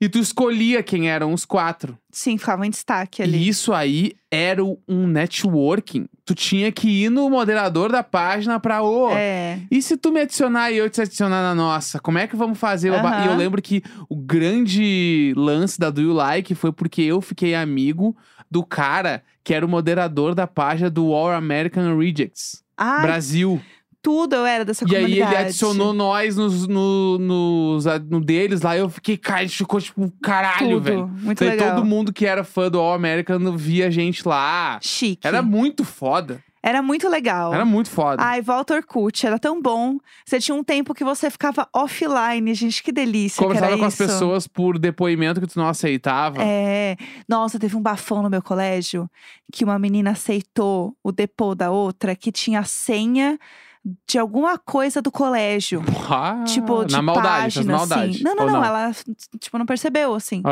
E 0.00 0.08
tu 0.08 0.18
escolhia 0.18 0.82
quem 0.82 1.08
eram 1.08 1.32
os 1.32 1.44
quatro. 1.44 1.96
Sim, 2.10 2.36
ficava 2.36 2.66
em 2.66 2.70
destaque 2.70 3.22
ali. 3.22 3.38
E 3.38 3.48
isso 3.48 3.72
aí 3.72 4.12
era 4.30 4.62
um 4.62 5.06
networking. 5.06 6.06
Tu 6.24 6.34
tinha 6.34 6.70
que 6.72 6.88
ir 7.04 7.10
no 7.10 7.30
moderador 7.30 7.90
da 7.90 8.02
página 8.02 8.58
pra, 8.60 8.82
ô, 8.82 9.10
É. 9.10 9.60
e 9.70 9.80
se 9.80 9.96
tu 9.96 10.10
me 10.12 10.20
adicionar 10.20 10.70
e 10.70 10.76
eu 10.76 10.90
te 10.90 11.00
adicionar 11.00 11.42
na 11.42 11.54
nossa? 11.54 11.98
Como 12.00 12.18
é 12.18 12.26
que 12.26 12.36
vamos 12.36 12.58
fazer? 12.58 12.90
ba- 12.90 13.24
E 13.24 13.26
eu 13.28 13.36
lembro 13.36 13.62
que 13.62 13.82
o 14.08 14.16
grande 14.16 15.32
lance 15.36 15.78
da 15.78 15.90
Do 15.90 16.00
You 16.02 16.12
Like 16.12 16.54
foi 16.54 16.72
porque 16.72 17.02
eu 17.02 17.20
fiquei 17.20 17.54
amigo 17.54 18.16
do 18.50 18.64
cara 18.64 19.22
que 19.42 19.54
era 19.54 19.64
o 19.64 19.68
moderador 19.68 20.34
da 20.34 20.46
página 20.46 20.90
do 20.90 21.12
All 21.14 21.30
American 21.32 21.96
Rejects 21.98 22.62
Ai, 22.76 23.02
Brasil. 23.02 23.60
Tudo 24.06 24.36
eu 24.36 24.46
era 24.46 24.64
dessa 24.64 24.84
E 24.88 24.94
aí 24.94 25.02
comunidade. 25.02 25.34
ele 25.34 25.42
adicionou 25.46 25.92
nós 25.92 26.36
nos, 26.36 26.68
no, 26.68 27.18
nos- 27.18 27.84
no 28.08 28.20
deles 28.20 28.60
lá. 28.62 28.76
Eu 28.76 28.88
fiquei, 28.88 29.16
cara, 29.16 29.40
a 29.40 29.42
gente 29.42 29.56
ficou 29.56 29.80
tipo, 29.80 30.12
caralho, 30.22 30.80
velho. 30.80 31.08
Muito 31.08 31.40
Daí 31.40 31.50
legal. 31.56 31.74
todo 31.74 31.84
mundo 31.84 32.12
que 32.12 32.24
era 32.24 32.44
fã 32.44 32.70
do 32.70 32.78
All 32.78 32.94
American 32.94 33.56
via 33.56 33.88
a 33.88 33.90
gente 33.90 34.26
lá. 34.28 34.78
Chique. 34.80 35.26
Era 35.26 35.42
muito 35.42 35.84
foda. 35.84 36.40
Era 36.62 36.82
muito 36.82 37.08
legal. 37.08 37.52
Era 37.52 37.64
muito 37.64 37.90
foda. 37.90 38.22
Ai, 38.22 38.40
volta 38.42 38.74
Orkut, 38.74 39.26
era 39.26 39.38
tão 39.40 39.60
bom. 39.60 39.98
Você 40.24 40.38
tinha 40.40 40.54
um 40.54 40.62
tempo 40.62 40.94
que 40.94 41.02
você 41.04 41.28
ficava 41.28 41.68
offline, 41.74 42.54
gente, 42.54 42.82
que 42.84 42.92
delícia 42.92 43.38
que 43.38 43.42
Conversava 43.44 43.72
era 43.72 43.78
com 43.80 43.84
as 43.86 43.94
isso. 43.94 44.04
pessoas 44.04 44.46
por 44.46 44.78
depoimento 44.78 45.40
que 45.40 45.46
tu 45.48 45.58
não 45.58 45.68
aceitava. 45.68 46.38
É. 46.42 46.96
Nossa, 47.28 47.58
teve 47.58 47.76
um 47.76 47.82
bafão 47.82 48.22
no 48.22 48.30
meu 48.30 48.42
colégio 48.42 49.08
que 49.52 49.64
uma 49.64 49.78
menina 49.80 50.10
aceitou 50.12 50.96
o 51.02 51.10
depô 51.10 51.54
da 51.56 51.70
outra 51.72 52.14
que 52.16 52.30
tinha 52.32 52.60
a 52.60 52.64
senha 52.64 53.36
de 54.06 54.18
alguma 54.18 54.58
coisa 54.58 55.00
do 55.00 55.12
colégio. 55.12 55.82
Ah, 56.10 56.44
tipo, 56.44 56.84
de 56.84 56.92
na 56.92 57.02
maldade, 57.02 57.56
página, 57.56 57.76
maldade. 57.76 58.10
assim. 58.16 58.24
Não, 58.24 58.34
não, 58.34 58.44
Ou 58.44 58.50
não, 58.50 58.64
ela, 58.64 58.92
tipo, 59.38 59.58
não 59.58 59.66
percebeu, 59.66 60.14
assim. 60.14 60.42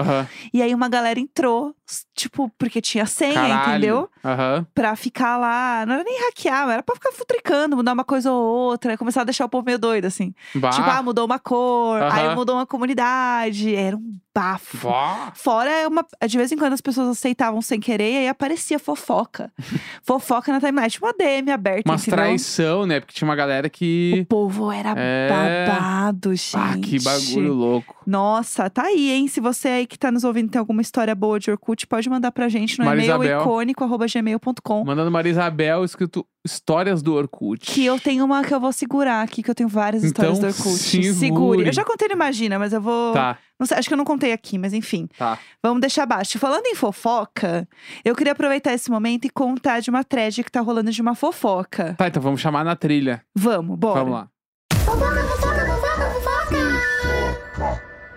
E 0.53 0.63
aí 0.63 0.75
uma 0.75 0.89
galera 0.89 1.19
entrou, 1.19 1.75
tipo, 2.15 2.51
porque 2.59 2.81
tinha 2.81 3.07
senha, 3.07 3.35
Caralho. 3.35 3.69
entendeu? 3.71 4.11
Aham. 4.25 4.67
Pra 4.75 4.97
ficar 4.97 5.37
lá, 5.37 5.85
não 5.87 5.95
era 5.95 6.05
nem 6.05 6.19
hackear, 6.27 6.69
era 6.71 6.83
pra 6.83 6.95
ficar 6.95 7.13
futricando, 7.13 7.77
mudar 7.77 7.93
uma 7.93 8.05
coisa 8.05 8.31
ou 8.33 8.43
outra, 8.43 8.97
começar 8.97 9.21
a 9.21 9.25
deixar 9.25 9.45
o 9.45 9.49
povo 9.49 9.67
meio 9.67 9.79
doido, 9.79 10.07
assim. 10.07 10.35
Bah. 10.55 10.71
Tipo, 10.71 10.89
ah, 10.89 11.03
mudou 11.03 11.27
uma 11.27 11.39
cor, 11.39 12.03
aí 12.03 12.27
Aham. 12.27 12.35
mudou 12.35 12.57
uma 12.57 12.67
comunidade, 12.67 13.75
era 13.75 13.97
um 13.97 14.17
bafo. 14.35 14.89
Bah. 14.89 15.33
Fora, 15.35 15.71
uma, 15.89 16.05
de 16.27 16.37
vez 16.39 16.51
em 16.51 16.57
quando 16.57 16.73
as 16.73 16.81
pessoas 16.81 17.09
aceitavam 17.09 17.61
sem 17.63 17.79
querer 17.79 18.13
e 18.13 18.17
aí 18.19 18.29
aparecia 18.29 18.79
fofoca. 18.79 19.53
fofoca 20.03 20.51
na 20.53 20.61
timeline, 20.61 20.91
tipo 20.91 21.07
uma 21.07 21.13
DM 21.13 21.51
aberta, 21.51 21.93
entendeu? 21.93 22.17
traição, 22.17 22.87
né? 22.87 23.01
Porque 23.01 23.13
tinha 23.15 23.29
uma 23.29 23.37
galera 23.37 23.69
que. 23.69 24.21
O 24.23 24.27
povo 24.27 24.73
era 24.73 24.95
É. 24.97 25.29
babado, 25.69 26.35
gente. 26.35 26.57
Ah, 26.57 26.77
que 26.83 26.99
bagulho 27.03 27.53
louco. 27.53 27.95
Nossa, 28.07 28.69
tá 28.71 28.85
aí, 28.85 29.11
hein? 29.11 29.29
Se 29.29 29.41
você 29.41 29.69
aí 29.69 29.87
que 29.87 29.99
tá 29.99 30.11
nos 30.11 30.25
ouvindo 30.25 30.51
tem 30.51 30.59
alguma 30.59 30.83
história 30.83 31.15
boa 31.15 31.39
de 31.41 31.51
Orkut, 31.51 31.87
pode 31.87 32.09
mandar 32.09 32.31
pra 32.33 32.49
gente 32.49 32.79
no 32.79 32.85
e-mail 32.85 33.19
Marisabel. 33.19 33.41
icônico.gmail.com. 33.41 34.85
Mandando 34.85 35.11
Maria 35.11 35.31
Isabel 35.31 35.85
escrito 35.85 36.27
Histórias 36.45 37.03
do 37.03 37.15
Orkut. 37.15 37.65
Que 37.65 37.85
eu 37.87 37.99
tenho 37.99 38.25
uma 38.25 38.45
que 38.45 38.53
eu 38.55 38.61
vou 38.61 38.73
segurar 38.73 39.23
aqui, 39.23 39.43
que 39.43 39.51
eu 39.51 39.55
tenho 39.55 39.69
várias 39.69 40.05
histórias 40.05 40.39
Então, 40.39 40.51
do 40.51 40.55
Orkut. 40.55 41.15
segure. 41.15 41.67
Eu 41.67 41.73
já 41.73 41.85
contei 41.85 42.07
no 42.09 42.15
Imagina, 42.15 42.59
mas 42.59 42.73
eu 42.73 42.81
vou. 42.81 43.13
Tá, 43.15 43.39
Não 43.59 43.67
sei, 43.67 43.79
acho 43.79 43.89
que 43.89 43.95
eu 43.95 43.99
não 43.99 44.05
contei 44.05 44.33
aqui, 44.33 44.59
mas 44.59 44.73
enfim. 44.75 45.09
tá. 45.19 45.39
Vamos 45.63 45.81
deixar 45.81 46.03
abaixo. 46.05 46.39
Falando 46.39 46.67
em 46.67 46.75
fofoca, 46.75 47.67
eu 48.05 48.15
queria 48.15 48.33
aproveitar 48.33 48.73
esse 48.73 48.91
momento 48.91 49.25
e 49.25 49.31
contar 49.31 49.81
de 49.81 49.89
uma 49.91 50.05
thread 50.05 50.45
que 50.45 50.51
tá 50.51 50.61
rolando 50.61 50.91
de 50.91 51.01
uma 51.03 51.15
fofoca. 51.15 51.95
Tá, 51.97 52.07
então 52.09 52.23
vamos 52.23 52.41
chamar 52.41 52.65
na 52.65 52.77
trilha. 52.77 53.23
Vamos, 53.35 53.79
bora. 53.79 54.01
Vamos 54.05 54.15
lá. 54.15 55.44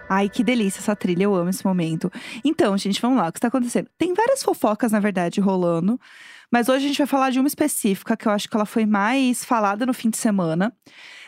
Ai, 0.10 0.30
que 0.30 0.44
delícia 0.44 0.80
essa 0.80 0.96
trilha, 0.96 1.24
eu 1.24 1.36
amo 1.36 1.50
esse 1.50 1.66
momento. 1.66 2.12
Então, 2.44 2.78
gente, 2.78 3.02
vamos 3.02 3.18
lá, 3.18 3.28
o 3.28 3.32
que 3.32 3.38
está 3.40 3.50
acontecendo? 3.50 3.90
Tem 3.98 4.14
várias 4.14 4.42
fofocas, 4.44 4.92
na 4.92 5.00
verdade, 5.00 5.42
rolando. 5.42 6.00
Mas 6.50 6.70
hoje 6.70 6.86
a 6.86 6.88
gente 6.88 6.98
vai 6.98 7.08
falar 7.08 7.30
de 7.30 7.40
uma 7.40 7.48
específica, 7.48 8.16
que 8.16 8.26
eu 8.26 8.32
acho 8.32 8.48
que 8.50 8.56
ela 8.56 8.66
foi 8.66 8.86
mais 8.86 9.44
falada 9.44 9.86
no 9.86 9.94
fim 9.94 10.10
de 10.10 10.16
semana. 10.18 10.74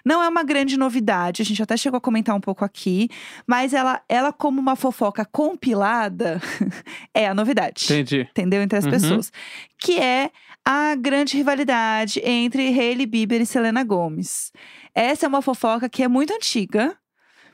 Não 0.05 0.23
é 0.23 0.29
uma 0.29 0.43
grande 0.43 0.77
novidade, 0.77 1.41
a 1.41 1.45
gente 1.45 1.61
até 1.61 1.75
chegou 1.75 1.97
a 1.97 2.01
comentar 2.01 2.33
um 2.33 2.39
pouco 2.39 2.63
aqui. 2.63 3.09
Mas 3.45 3.73
ela, 3.73 4.01
ela 4.07 4.31
como 4.31 4.61
uma 4.61 4.77
fofoca 4.77 5.25
compilada, 5.25 6.39
é 7.13 7.27
a 7.27 7.33
novidade. 7.33 7.83
Entendi. 7.83 8.21
Entendeu? 8.31 8.61
Entre 8.61 8.77
as 8.79 8.85
Uhum. 8.85 8.91
pessoas. 8.91 9.31
Que 9.77 9.99
é 9.99 10.31
a 10.63 10.95
grande 10.95 11.35
rivalidade 11.35 12.21
entre 12.23 12.67
Hailey 12.67 13.05
Bieber 13.05 13.41
e 13.41 13.45
Selena 13.45 13.83
Gomez. 13.83 14.53
Essa 14.95 15.25
é 15.25 15.29
uma 15.29 15.41
fofoca 15.41 15.89
que 15.89 16.01
é 16.01 16.07
muito 16.07 16.33
antiga, 16.33 16.95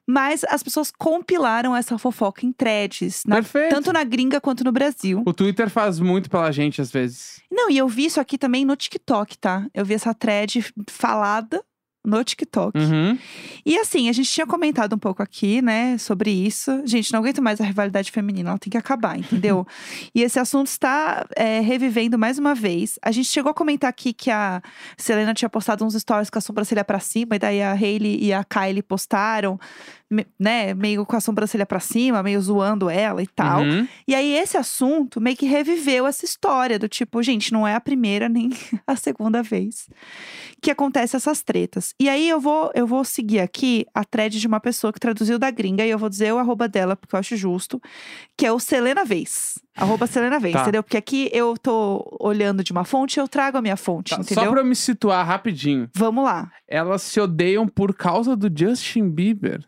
mas 0.08 0.44
as 0.46 0.62
pessoas 0.62 0.92
compilaram 0.92 1.76
essa 1.76 1.98
fofoca 1.98 2.46
em 2.46 2.52
threads, 2.54 3.24
na- 3.26 3.36
Perfeito. 3.38 3.74
tanto 3.74 3.92
na 3.94 4.04
gringa 4.04 4.40
quanto 4.40 4.64
no 4.64 4.72
Brasil. 4.72 5.24
O 5.26 5.34
Twitter 5.34 5.70
faz 5.70 6.00
muito 6.00 6.30
pela 6.30 6.52
gente 6.52 6.82
às 6.82 6.92
vezes. 6.92 7.42
Não, 7.52 7.70
e 7.70 7.78
eu 7.78 7.88
vi 7.88 8.06
isso 8.06 8.20
aqui 8.20 8.38
também 8.38 8.66
no 8.66 8.76
TikTok, 8.76 9.38
tá? 9.38 9.66
Eu 9.74 9.84
vi 9.86 9.94
essa 9.94 10.14
thread 10.14 10.64
falada 10.90 11.64
no 12.06 12.24
TikTok. 12.24 12.78
Uhum. 12.78 13.18
E 13.66 13.78
assim, 13.78 14.10
a 14.10 14.14
gente 14.14 14.30
tinha 14.30 14.46
comentado 14.46 14.94
um 14.94 15.00
pouco 15.00 15.24
aqui, 15.24 15.62
né, 15.62 15.98
sobre 15.98 16.32
isso. 16.32 16.82
Gente, 16.86 17.12
não 17.12 17.20
aguento 17.20 17.42
mais 17.42 17.60
a 17.60 17.64
rivalidade 17.64 18.12
feminina, 18.12 18.50
ela 18.52 18.60
tem 18.60 18.70
que 18.70 18.78
acabar, 18.78 19.18
entendeu? 19.18 19.66
e 20.14 20.22
esse 20.22 20.40
assunto 20.40 20.68
está 20.68 21.26
é, 21.36 21.60
revivendo 21.60 22.18
mais 22.18 22.38
uma 22.38 22.54
vez. 22.54 23.00
A 23.02 23.12
gente 23.12 23.30
chegou 23.30 23.52
a 23.52 23.54
comentar 23.54 23.90
aqui 23.90 24.14
que 24.14 24.30
a 24.30 24.62
Selena 24.98 25.34
tinha 25.34 25.50
postado 25.50 25.86
uns 25.86 25.94
stories 25.96 26.30
com 26.30 26.38
a 26.38 26.42
sobrancelha 26.42 26.84
pra 26.84 27.00
cima, 27.00 27.36
e 27.36 27.40
daí 27.40 27.62
a 27.62 27.74
Hailey 27.74 28.24
e 28.24 28.34
a 28.34 28.44
Kylie 28.44 28.84
postaram, 28.84 29.60
né, 30.40 30.74
meio 30.74 31.06
com 31.06 31.16
a 31.16 31.20
sobrancelha 31.20 31.66
pra 31.66 31.80
cima, 31.80 32.22
meio 32.22 32.40
zoando 32.42 32.90
ela 32.90 33.22
e 33.22 33.28
tal. 33.28 33.62
Uhum. 33.62 33.88
E 34.08 34.14
aí, 34.14 34.34
esse 34.34 34.58
assunto 34.58 35.20
meio 35.20 35.36
que 35.36 35.46
reviveu 35.46 36.06
essa 36.06 36.26
história 36.26 36.78
do 36.78 36.88
tipo, 36.88 37.22
gente, 37.24 37.52
não 37.52 37.68
é 37.68 37.76
a 37.76 37.82
primeira 37.82 38.30
nem 38.30 38.50
a 38.86 38.96
segunda 38.96 39.42
vez 39.42 39.88
que 40.62 40.72
acontece 40.72 41.16
essas 41.16 41.42
tretas. 41.42 41.94
E 42.00 42.10
aí 42.10 42.28
eu 42.28 42.40
vou, 42.40 42.72
eu 42.74 42.88
vou 42.88 43.04
seguir 43.04 43.40
aqui 43.40 43.86
a 43.94 44.04
thread 44.04 44.40
de 44.40 44.48
uma 44.48 44.60
pessoa 44.60 44.94
que 44.94 45.00
traduziu 45.00 45.38
da 45.38 45.52
gringa 45.52 45.86
e 45.86 45.90
eu 45.90 46.00
vou 46.00 46.10
dizer 46.10 46.34
o 46.34 46.38
arroba 46.38 46.68
dela, 46.68 46.96
porque 46.96 47.16
eu 47.16 47.20
acho 47.20 47.36
justo, 47.36 47.82
que 48.38 48.46
é 48.46 48.52
o 48.52 48.60
Selena 48.60 49.06
Vez. 49.06 49.60
Arroba 49.78 50.08
Selena 50.08 50.40
Vez, 50.40 50.54
Tá. 50.54 50.62
entendeu? 50.62 50.82
Porque 50.82 50.96
aqui 50.98 51.30
eu 51.34 51.58
tô 51.58 52.06
olhando 52.20 52.64
de 52.64 52.72
uma 52.72 52.86
fonte 52.86 53.18
e 53.18 53.20
eu 53.20 53.28
trago 53.28 53.58
a 53.58 53.62
minha 53.62 53.76
fonte, 53.76 54.12
Tá, 54.16 54.22
entendeu? 54.22 54.44
Só 54.46 54.50
pra 54.52 54.62
eu 54.62 54.66
me 54.66 54.76
situar 54.76 55.26
rapidinho. 55.26 55.90
Vamos 55.94 56.24
lá. 56.24 56.50
Elas 56.68 57.02
se 57.02 57.20
odeiam 57.20 57.68
por 57.68 57.94
causa 57.94 58.36
do 58.36 58.50
Justin 58.58 59.10
Bieber. 59.10 59.64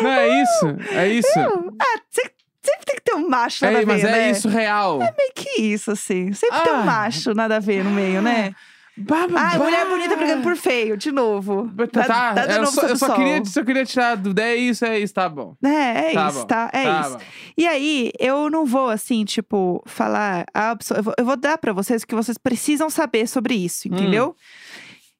Não 0.00 0.10
é 0.10 0.42
isso? 0.42 0.66
É 0.92 1.08
isso. 1.08 1.28
Ah, 1.38 1.98
se- 2.10 2.22
sempre 2.62 2.84
tem 2.86 2.94
que 2.96 3.02
ter 3.02 3.14
um 3.14 3.28
macho 3.28 3.64
nada 3.64 3.78
É, 3.78 3.82
a 3.82 3.84
ver, 3.84 3.86
mas 3.86 4.04
é 4.04 4.10
né? 4.12 4.30
isso 4.30 4.48
real. 4.48 4.98
Meio 4.98 5.32
que 5.34 5.60
isso, 5.60 5.90
assim. 5.90 6.32
Sempre 6.32 6.60
tem 6.62 6.72
um 6.72 6.76
Ah. 6.80 6.84
macho 6.84 7.34
nada 7.34 7.56
a 7.56 7.60
ver 7.60 7.82
no 7.84 7.90
meio, 7.90 8.22
né? 8.22 8.54
Bah, 9.00 9.26
bah, 9.28 9.40
Ai, 9.52 9.58
mulher 9.58 9.84
bah. 9.84 9.90
bonita 9.90 10.16
brigando 10.16 10.42
por 10.42 10.56
feio, 10.56 10.96
de 10.96 11.12
novo. 11.12 11.70
Tá, 11.92 12.04
tá. 12.04 12.32
Dá- 12.32 12.32
dá 12.34 12.46
de 12.46 12.52
eu 12.54 12.60
novo 12.62 12.72
só, 12.72 12.86
eu 12.86 12.96
só 12.96 13.14
queria, 13.14 13.44
só 13.44 13.62
queria 13.64 13.84
tirar 13.84 14.16
dúvida. 14.16 14.42
É 14.42 14.56
isso, 14.56 14.84
é 14.84 14.98
isso, 14.98 15.14
tá 15.14 15.28
bom. 15.28 15.54
É, 15.64 16.10
é 16.10 16.12
tá 16.14 16.28
isso, 16.28 16.38
bom. 16.40 16.44
tá? 16.46 16.70
É 16.72 16.84
tá 16.84 17.00
isso. 17.02 17.10
bom. 17.12 17.20
E 17.56 17.66
aí, 17.66 18.10
eu 18.18 18.50
não 18.50 18.64
vou, 18.66 18.88
assim, 18.88 19.24
tipo, 19.24 19.82
falar. 19.86 20.44
abso- 20.52 20.94
Eu 20.94 21.02
vou, 21.02 21.14
eu 21.18 21.24
vou 21.24 21.36
dar 21.36 21.58
pra 21.58 21.72
vocês 21.72 22.02
o 22.02 22.06
que 22.06 22.14
vocês 22.14 22.36
precisam 22.38 22.90
saber 22.90 23.26
sobre 23.28 23.54
isso, 23.54 23.88
Hum. 23.88 23.94
entendeu? 23.94 24.34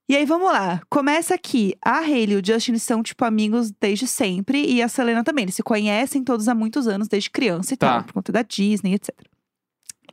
E 0.09 0.17
aí, 0.17 0.25
vamos 0.25 0.51
lá. 0.51 0.81
Começa 0.89 1.35
aqui. 1.35 1.75
A 1.85 1.99
Hailey 1.99 2.33
e 2.33 2.41
o 2.41 2.43
Justin 2.45 2.79
são, 2.79 3.03
tipo, 3.03 3.25
amigos 3.27 3.71
desde 3.79 4.07
sempre. 4.07 4.65
E 4.65 4.83
a 4.83 4.89
Selena 4.89 5.23
também. 5.23 5.43
Eles 5.45 5.55
se 5.55 5.63
conhecem 5.63 6.25
todos 6.25 6.49
há 6.49 6.55
muitos 6.55 6.89
anos, 6.89 7.09
desde 7.09 7.29
criança 7.31 7.75
e 7.75 7.77
Tá. 7.77 7.93
tal. 7.95 8.05
Por 8.05 8.15
conta 8.15 8.33
da 8.33 8.41
Disney, 8.43 8.95
etc. 8.95 9.15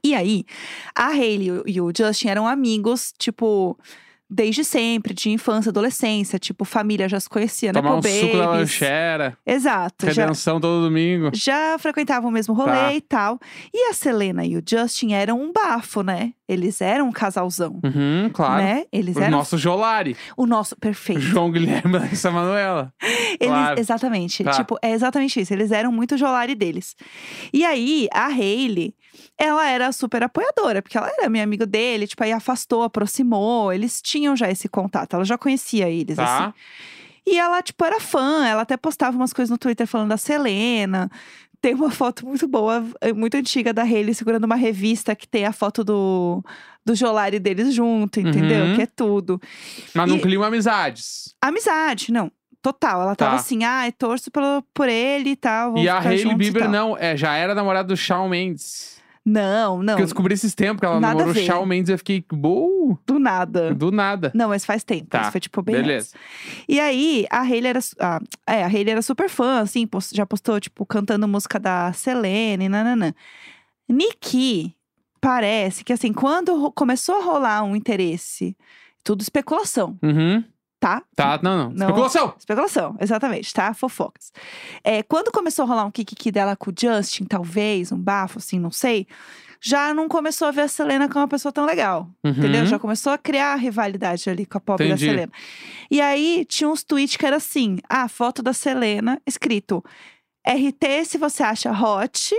E 0.05 0.13
aí, 0.15 0.43
a 0.95 1.07
Hailey 1.07 1.62
e 1.65 1.81
o 1.81 1.91
Justin 1.95 2.27
eram 2.29 2.47
amigos, 2.47 3.12
tipo... 3.17 3.77
Desde 4.27 4.63
sempre, 4.63 5.13
de 5.13 5.29
infância, 5.29 5.69
adolescência. 5.69 6.39
Tipo, 6.39 6.65
família 6.65 7.07
já 7.07 7.19
se 7.19 7.29
conhecia, 7.29 7.71
né? 7.71 7.79
Tomar 7.79 7.97
um 7.97 8.01
Pô, 8.01 8.07
suco 8.09 8.38
da 8.38 8.45
babies. 8.47 8.59
lanchera. 8.59 9.38
Exato. 9.45 10.12
Já, 10.12 10.24
Redenção 10.24 10.59
todo 10.59 10.83
domingo. 10.83 11.29
já 11.31 11.77
frequentavam 11.77 12.31
o 12.31 12.33
mesmo 12.33 12.51
rolê 12.55 12.71
Tá. 12.71 12.93
e 12.95 13.01
tal. 13.01 13.39
E 13.71 13.88
a 13.88 13.93
Selena 13.93 14.43
e 14.43 14.57
o 14.57 14.63
Justin 14.67 15.13
eram 15.13 15.39
um 15.39 15.53
bafo, 15.53 16.01
né? 16.01 16.33
Eles 16.50 16.81
eram 16.81 17.09
um 17.09 17.12
casalzão. 17.12 17.79
Uhum, 17.83 18.31
claro. 18.33 18.63
Né? 18.63 18.85
Eles 18.91 19.15
O 19.15 19.19
eram 19.21 19.38
nosso 19.38 19.59
Jolari. 19.59 20.17
o 20.35 20.47
nosso 20.47 20.75
perfeito. 20.75 21.21
João 21.21 21.51
Guilherme 21.51 22.00
e 22.12 22.27
Manoela. 22.31 22.91
Eles, 23.00 23.38
claro. 23.47 23.79
Exatamente. 23.79 24.43
Tá. 24.43 24.51
Tipo, 24.53 24.75
é 24.81 24.91
exatamente 24.91 25.39
isso. 25.39 25.53
Eles 25.53 25.71
eram 25.71 25.91
muito 25.91 26.17
Jolari 26.17 26.55
deles. 26.55 26.95
E 27.53 27.63
aí, 27.63 28.07
a 28.12 28.25
Hailey, 28.25 28.95
ela 29.38 29.67
era 29.69 29.91
super 29.91 30.24
apoiadora, 30.24 30.81
porque 30.81 30.98
ela 30.98 31.10
era 31.17 31.29
minha 31.29 31.43
amiga 31.43 31.65
dele, 31.65 32.07
tipo, 32.07 32.24
aí 32.24 32.31
afastou, 32.31 32.84
aproximou. 32.84 33.72
Eles 33.74 34.01
tinham 34.01 34.36
já 34.36 34.50
esse 34.50 34.67
contato, 34.67 35.15
ela 35.15 35.25
já 35.25 35.38
conhecia 35.38 35.89
eles, 35.89 36.17
assim. 36.19 36.43
Tá? 36.45 36.53
E 37.27 37.38
ela, 37.39 37.62
tipo, 37.62 37.84
era 37.84 38.00
fã, 38.00 38.45
ela 38.45 38.62
até 38.62 38.77
postava 38.77 39.17
umas 39.17 39.34
coisas 39.34 39.50
no 39.50 39.57
Twitter 39.57 39.88
falando 39.88 40.10
da 40.10 40.17
Selena. 40.17 41.10
Tem 41.60 41.74
uma 41.74 41.89
foto 41.89 42.24
muito 42.27 42.48
boa, 42.48 42.86
eh, 43.01 43.12
muito 43.13 43.36
antiga 43.36 43.74
da 43.74 43.81
Hailey 43.81 44.13
segurando 44.13 44.43
uma 44.43 44.55
revista 44.55 45.15
que 45.15 45.27
tem 45.27 45.45
a 45.45 45.51
foto 45.51 45.84
do, 45.84 46.43
do 46.86 46.93
Jolari 46.93 47.39
deles 47.39 47.74
junto, 47.74 48.19
entendeu? 48.19 48.65
Uhum. 48.65 48.75
Que 48.75 48.81
é 48.84 48.86
tudo. 48.86 49.41
Mas 49.95 50.07
não 50.07 50.17
E- 50.17 50.22
criam 50.22 50.43
amizades. 50.43 51.34
Amizade, 51.41 52.12
não. 52.12 52.31
Total. 52.62 53.01
Ela 53.01 53.15
tava 53.15 53.31
Tá. 53.31 53.38
assim, 53.38 53.63
ah, 53.63 53.91
torço 53.98 54.29
pelo, 54.29 54.62
por 54.74 54.88
ele 54.88 55.31
e 55.31 55.36
tal. 55.36 55.75
E 55.77 55.89
a 55.89 55.98
Hailey 55.98 56.31
e 56.34 56.36
Bieber 56.36 56.63
tal." 56.63 56.72
não, 56.72 56.98
é, 56.98 57.17
já 57.17 57.36
era 57.36 57.55
namorada 57.55 57.88
do 57.88 57.98
Shawn 57.98 58.29
Mendes. 58.29 59.01
Não, 59.25 59.77
não. 59.82 59.94
Porque 59.94 60.01
eu 60.03 60.05
descobri 60.05 60.34
esses 60.36 60.53
tempos 60.53 60.79
que 60.79 60.86
ela 60.86 61.00
Nada 61.00 61.17
namorou. 61.20 61.34
Shawn 61.44 61.65
Mendes 61.65 61.89
e 61.89 61.94
eu 61.94 61.98
fiquei, 61.98 62.24
"Bou", 62.32 63.00
Do 63.08 63.17
nada. 63.17 63.74
do 63.74 63.89
nada. 63.91 64.32
Não, 64.36 64.50
mas 64.50 64.63
faz 64.63 64.84
tempo. 64.84 65.08
Tá, 65.10 65.22
Isso 65.22 65.32
foi 65.32 65.41
tipo 65.41 65.62
bem 65.63 65.75
Beleza. 65.77 66.10
antes. 66.15 66.63
E 66.70 66.79
aí, 66.79 67.25
a 67.32 67.41
Hailey 67.41 67.70
era. 67.72 67.79
Ah, 68.00 68.20
é, 68.46 68.63
a 68.63 68.67
Hailey 68.67 68.91
era 68.91 69.01
super 69.01 69.27
fã, 69.27 69.62
assim, 69.62 69.88
já 70.13 70.25
postou, 70.27 70.60
tipo, 70.60 70.86
cantando 70.86 71.27
música 71.27 71.60
da 71.60 71.91
Selena 71.91 72.63
e 72.65 72.70
nananã. 72.70 73.13
Niki, 73.89 74.75
parece 75.22 75.84
que, 75.84 75.94
assim, 75.94 76.12
quando 76.13 76.72
começou 76.72 77.15
a 77.15 77.24
rolar 77.24 77.63
um 77.63 77.75
interesse, 77.75 78.55
tudo 79.03 79.22
especulação, 79.22 79.98
Uhum. 80.03 80.44
Tá? 80.86 81.01
Tá, 81.15 81.39
não, 81.42 81.58
não. 81.58 81.70
Não. 81.72 81.88
Especulação! 81.88 82.34
Especulação, 82.38 82.96
exatamente, 83.01 83.51
tá? 83.51 83.74
Fofocas. 83.74 84.32
É, 84.84 85.01
quando 85.01 85.32
começou 85.32 85.63
a 85.63 85.68
rolar 85.68 85.86
um 85.86 85.89
kikiki 85.92 86.32
dela 86.32 86.56
com 86.56 86.70
o 86.70 86.74
Justin, 86.77 87.25
talvez, 87.25 87.92
um 87.92 87.98
bafo, 87.98 88.38
assim, 88.38 88.60
não 88.60 88.70
sei, 88.70 89.08
já 89.60 89.96
não 89.96 90.08
começou 90.08 90.48
a 90.48 90.51
ver 90.51 90.62
a 90.62 90.68
Selena 90.68 91.08
como 91.08 91.22
uma 91.22 91.27
pessoa 91.27 91.51
tão 91.51 91.65
legal. 91.65 92.08
Entendeu? 92.24 92.62
Uhum. 92.62 92.68
Já 92.68 92.77
começou 92.77 93.12
a 93.12 93.18
criar 93.18 93.54
a 93.54 93.56
rivalidade 93.56 94.30
ali 94.30 94.46
com 94.46 94.60
a 94.60 94.62
pobre 94.62 94.86
Entendi. 94.86 95.08
da 95.08 95.12
Selena. 95.12 95.32
E 95.89 96.00
aí 96.00 96.46
tinha 96.48 96.70
uns 96.70 96.84
tweets 96.84 97.18
que 97.18 97.25
era 97.25 97.38
assim: 97.38 97.80
ah, 97.89 98.08
foto 98.08 98.44
da 98.44 98.54
Selena, 98.54 99.20
escrito 99.25 99.84
RT 100.48 101.06
se 101.06 101.18
você 101.18 101.42
acha 101.42 101.72
hot 101.72 102.36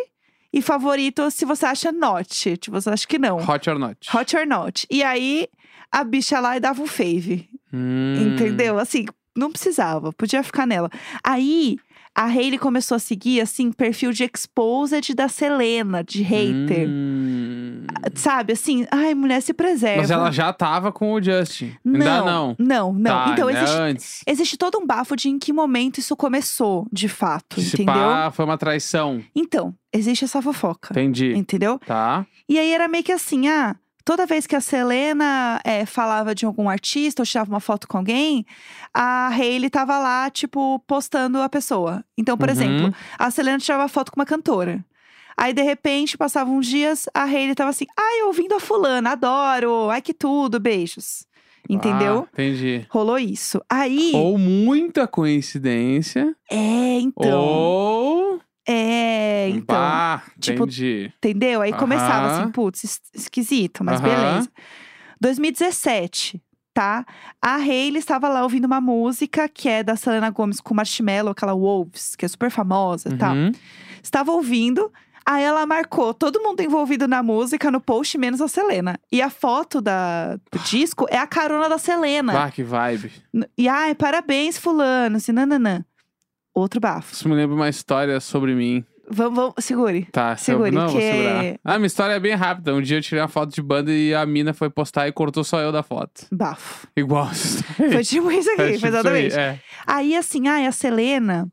e 0.53 0.63
favorito 0.63 1.29
se 1.33 1.45
você 1.45 1.67
acha 1.67 1.91
not. 1.91 2.57
Tipo, 2.59 2.81
você 2.81 2.91
acha 2.91 3.07
que 3.09 3.19
não. 3.19 3.39
Hot 3.39 3.69
or 3.69 3.77
not. 3.77 4.17
Hot 4.17 4.37
or 4.37 4.47
not. 4.47 4.87
E 4.89 5.03
aí 5.03 5.49
a 5.97 6.05
bicha 6.05 6.39
lá 6.41 6.57
e 6.57 6.61
dava 6.61 6.83
um 6.83 6.87
fave. 6.87 7.49
Hum. 7.73 8.35
Entendeu? 8.35 8.79
Assim, 8.79 9.07
não 9.35 9.51
precisava, 9.51 10.13
podia 10.13 10.43
ficar 10.43 10.67
nela. 10.67 10.91
Aí 11.25 11.79
a 12.15 12.25
Hailey 12.25 12.59
começou 12.59 12.97
a 12.97 12.99
seguir, 12.99 13.41
assim, 13.41 13.71
perfil 13.73 14.13
de 14.13 14.25
exposed 14.25 15.15
da 15.15 15.29
Selena, 15.29 16.05
de 16.05 16.23
hater. 16.23 16.87
Hum. 16.89 17.87
Sabe, 18.15 18.53
assim, 18.53 18.87
ai, 18.91 19.15
mulher 19.15 19.41
se 19.41 19.55
preserva. 19.55 20.01
Mas 20.03 20.11
ela 20.11 20.31
já 20.31 20.53
tava 20.53 20.93
com 20.93 21.13
o 21.13 21.23
Justin. 21.23 21.75
Ainda 21.85 22.23
não. 22.23 22.57
Não, 22.59 22.93
não. 22.93 23.25
Tá, 23.25 23.31
então, 23.33 23.51
existe, 23.51 23.77
antes. 23.77 24.23
existe 24.27 24.57
todo 24.57 24.79
um 24.79 24.87
bafo 24.87 25.17
de 25.17 25.29
em 25.29 25.39
que 25.39 25.53
momento 25.53 25.99
isso 25.99 26.15
começou, 26.15 26.87
de 26.93 27.09
fato, 27.09 27.61
Se 27.61 27.75
entendeu? 27.75 27.95
pá, 27.95 28.31
foi 28.31 28.45
uma 28.45 28.59
traição. 28.59 29.23
Então, 29.35 29.75
existe 29.93 30.25
essa 30.25 30.41
fofoca, 30.43 30.89
Entendi. 30.93 31.35
entendeu? 31.35 31.79
Tá. 31.87 32.27
E 32.49 32.59
aí 32.59 32.73
era 32.73 32.87
meio 32.87 33.05
que 33.05 33.13
assim, 33.13 33.49
ah, 33.49 33.77
toda 34.07 34.25
vez 34.25 34.47
que 34.47 34.55
a 34.57 34.61
Selena 34.61 35.61
é, 35.65 35.85
falava 35.85 36.35
de 36.35 36.47
algum 36.47 36.71
artista 36.71 37.21
ou 37.21 37.27
tirava 37.27 37.51
uma 37.51 37.61
foto 37.61 37.87
com 37.87 37.99
alguém, 37.99 38.47
a 38.95 39.29
Hailey 39.29 39.69
tava 39.69 39.99
lá, 39.99 40.31
tipo, 40.31 40.79
postando 40.87 41.43
a 41.43 41.49
pessoa. 41.49 42.03
Então, 42.17 42.39
por 42.39 42.49
Uhum. 42.49 42.53
exemplo, 42.55 42.95
a 43.19 43.31
Selena 43.31 43.59
tirava 43.59 43.89
foto 43.89 44.11
com 44.13 44.21
uma 44.21 44.25
cantora. 44.25 44.83
Aí, 45.37 45.53
de 45.53 45.61
repente, 45.63 46.17
passavam 46.17 46.57
uns 46.57 46.67
dias, 46.67 47.07
a 47.13 47.25
Hailey 47.25 47.55
tava 47.55 47.69
assim, 47.71 47.85
ai, 47.99 48.23
ouvindo 48.23 48.55
a 48.55 48.61
fulana, 48.61 49.11
adoro, 49.11 49.91
ai 49.91 50.01
que 50.01 50.15
tudo, 50.15 50.59
beijos. 50.59 51.27
Entendeu? 51.69 52.27
Ah, 52.27 52.29
entendi. 52.33 52.87
Rolou 52.89 53.19
isso. 53.19 53.61
Aí, 53.69 54.13
Ou 54.15 54.39
muita 54.39 55.07
coincidência. 55.09 56.35
é, 56.49 57.01
então. 57.01 57.41
Ou. 57.45 58.41
É, 58.69 59.49
então. 59.51 59.77
Bah, 59.77 60.23
tipo, 60.41 60.65
entendi. 60.65 61.13
Entendeu? 61.19 61.63
Aí 61.63 61.73
começava 61.73 62.27
Aham. 62.27 62.43
assim, 62.43 62.51
putz, 62.51 62.85
es- 62.85 63.01
esquisito, 63.15 63.85
mas 63.85 64.01
Aham. 64.01 64.09
beleza. 64.09 64.51
2017, 65.21 66.43
tá? 66.75 67.05
A 67.41 67.57
Hailey 67.57 67.99
estava 67.99 68.29
lá 68.29 68.43
ouvindo 68.43 68.65
uma 68.65 68.81
música 68.81 69.49
que 69.49 69.69
é 69.69 69.83
da 69.83 69.97
Selena 69.97 70.31
Gomez 70.31 70.61
com 70.61 70.75
Marshmello, 70.75 71.31
aquela 71.31 71.55
Wolves, 71.55 72.17
que 72.17 72.25
é 72.25 72.29
super 72.29 72.51
famosa 72.51 73.09
e 73.11 73.17
tal. 73.17 73.35
Uhum. 73.35 73.53
Estava 74.03 74.31
ouvindo, 74.33 74.93
aí 75.25 75.43
ela 75.43 75.65
marcou 75.67 76.13
todo 76.15 76.41
mundo 76.43 76.61
envolvido 76.61 77.09
na 77.09 77.23
música 77.23 77.71
no 77.71 77.81
post, 77.81 78.17
menos 78.19 78.41
a 78.41 78.49
Selena. 78.49 78.99
E 79.11 79.21
a 79.23 79.31
foto 79.31 79.81
da, 79.81 80.37
do 80.51 80.59
disco 80.65 81.07
é 81.11 81.19
a 81.19 81.27
carona 81.27 81.69
da 81.69 81.79
Selena. 81.79 82.33
Bah, 82.33 82.51
que 82.51 82.63
vibe. 82.63 83.11
E 83.57 83.69
ai, 83.69 83.95
parabéns, 83.95 84.59
fulano, 84.59 85.17
assim, 85.17 85.33
nananã. 85.33 85.85
Outro 86.57 86.81
bafo. 86.81 87.13
Isso 87.13 87.29
me 87.29 87.35
lembra 87.35 87.55
uma 87.55 87.69
história 87.69 88.19
sobre 88.19 88.55
mim. 88.55 88.83
Vamos, 89.09 89.37
vamos, 89.37 89.55
segure. 89.61 90.05
Tá, 90.11 90.37
Segure, 90.37 90.71
não, 90.73 90.89
vou 90.89 90.99
que- 90.99 91.13
segurar. 91.13 91.59
Ah, 91.65 91.77
minha 91.79 91.87
história 91.87 92.15
é 92.15 92.19
bem 92.19 92.35
rápida. 92.35 92.75
Um 92.75 92.81
dia 92.83 92.97
eu 92.97 93.03
tirei 93.03 93.21
uma 93.21 93.29
foto 93.29 93.55
de 93.55 93.63
banda 93.63 93.93
e 93.93 94.13
a 94.13 94.27
mina 94.27 94.53
foi 94.53 94.69
postar 94.69 95.07
e 95.07 95.13
cortou 95.13 95.45
só 95.45 95.61
eu 95.61 95.71
da 95.71 95.83
foto. 95.85 96.27
Bafo. 96.33 96.89
Igual. 96.97 97.27
Foi 97.33 98.03
tipo 98.03 98.33
isso 98.33 98.51
aqui, 98.51 98.63
É, 98.63 98.73
tipo 98.73 98.81
foi 98.81 98.89
isso 98.89 99.09
aí, 99.09 99.27
exatamente. 99.27 99.39
é. 99.39 99.61
Aí, 99.87 100.17
assim, 100.17 100.49
ai, 100.49 100.67
a 100.67 100.73
Selena 100.73 101.47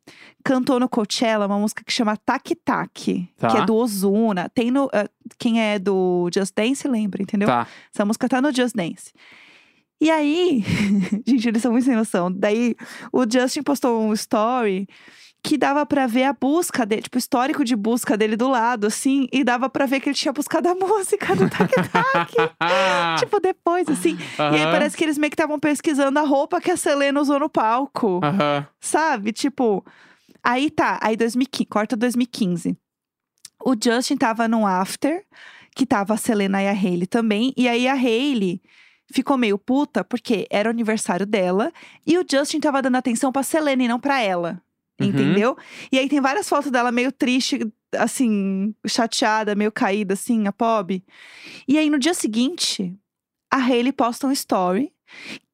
cantou 0.44 0.80
no 0.80 0.90
Coachella 0.90 1.46
uma 1.46 1.60
música 1.60 1.84
que 1.86 1.92
chama 1.94 2.18
Tac 2.18 2.56
Tac, 2.66 3.30
Tá. 3.38 3.48
que 3.50 3.58
é 3.58 3.66
do 3.66 3.76
Ozuna. 3.76 4.50
Tem 4.50 4.72
no. 4.72 4.90
ah, 4.92 5.08
quem 5.38 5.62
é 5.62 5.78
do 5.78 6.30
Just 6.34 6.54
Dance 6.56 6.88
lembra, 6.88 7.22
entendeu? 7.22 7.48
Tá. 7.48 7.68
Essa 7.94 8.04
música 8.04 8.28
tá 8.28 8.42
no 8.42 8.52
Just 8.52 8.74
Dance. 8.76 9.12
E 10.04 10.12
aí, 10.12 10.62
gente, 11.26 11.48
eles 11.48 11.62
são 11.62 11.72
muito 11.72 11.86
sem 11.86 11.96
noção. 11.96 12.30
Daí, 12.30 12.76
o 13.10 13.24
Justin 13.24 13.64
postou 13.64 14.02
um 14.02 14.12
story 14.12 14.86
que 15.42 15.58
dava 15.58 15.86
pra 15.86 16.08
ver 16.08 16.26
a 16.26 16.34
busca 16.34 16.86
dele, 16.86 17.04
tipo, 17.04 17.16
o 17.16 17.20
histórico 17.20 17.64
de 17.64 17.74
busca 17.74 18.18
dele 18.18 18.36
do 18.36 18.50
lado, 18.50 18.88
assim, 18.88 19.30
e 19.32 19.46
dava 19.46 19.70
pra 19.70 19.86
ver 19.86 20.02
que 20.02 20.10
ele 20.10 20.16
tinha 20.16 20.34
buscado 20.34 20.68
a 20.68 20.76
música 20.76 21.34
do 21.34 21.50
Tac 21.50 21.72
Tac. 21.90 22.34
tipo, 23.18 23.40
depois, 23.40 23.88
assim. 23.88 24.18
E 24.38 24.58
aí 24.58 24.66
parece 24.66 24.98
que 24.98 25.06
eles 25.06 25.18
meio 25.18 25.32
que 25.32 25.36
estavam 25.36 25.58
pesquisando 25.58 26.20
a 26.20 26.24
roupa 26.24 26.60
que 26.60 26.72
a 26.72 26.76
Selena 26.76 27.22
usou 27.22 27.40
no 27.40 27.48
palco. 27.50 28.20
Sabe? 28.82 29.32
Tipo, 29.32 29.86
aí 30.44 30.70
tá, 30.70 31.00
aí 31.02 31.16
2015, 31.16 31.66
corta 31.66 31.96
2015. 31.96 32.78
O 33.64 33.74
Justin 33.82 34.18
tava 34.18 34.50
num 34.50 34.68
after, 34.68 35.24
que 35.74 35.86
tava 35.86 36.14
a 36.14 36.18
Selena 36.18 36.62
e 36.62 36.68
a 36.68 36.74
Hailey 36.74 37.08
também, 37.08 37.54
e 37.56 37.70
aí 37.70 37.88
a 37.88 37.94
Hailey 37.94 38.62
ficou 39.14 39.38
meio 39.38 39.58
puta 39.58 40.04
porque 40.04 40.48
era 40.50 40.68
o 40.68 40.72
aniversário 40.72 41.26
dela 41.26 41.72
e 42.06 42.18
o 42.18 42.26
Justin 42.30 42.60
tava 42.60 42.82
dando 42.82 42.96
atenção 42.98 43.32
pra 43.32 43.44
Selena 43.44 43.84
e 43.84 43.88
não 43.88 44.00
pra 44.00 44.22
ela. 44.22 44.62
Uhum. 45.00 45.08
Entendeu? 45.08 45.58
E 45.92 45.98
aí 46.00 46.08
tem 46.10 46.20
várias 46.22 46.48
fotos 46.50 46.70
dela 46.72 46.92
meio 46.92 47.12
triste, 47.12 47.60
assim, 47.98 48.74
chateada, 48.88 49.56
meio 49.56 49.72
caída, 49.72 50.14
assim, 50.14 50.48
a 50.48 50.52
pobre. 50.52 51.04
E 51.68 51.78
aí 51.78 51.90
no 51.90 51.98
dia 52.00 52.14
seguinte, 52.14 52.94
a 53.52 53.58
Hailey 53.58 53.92
posta 53.92 54.28
um 54.28 54.32
story 54.32 54.92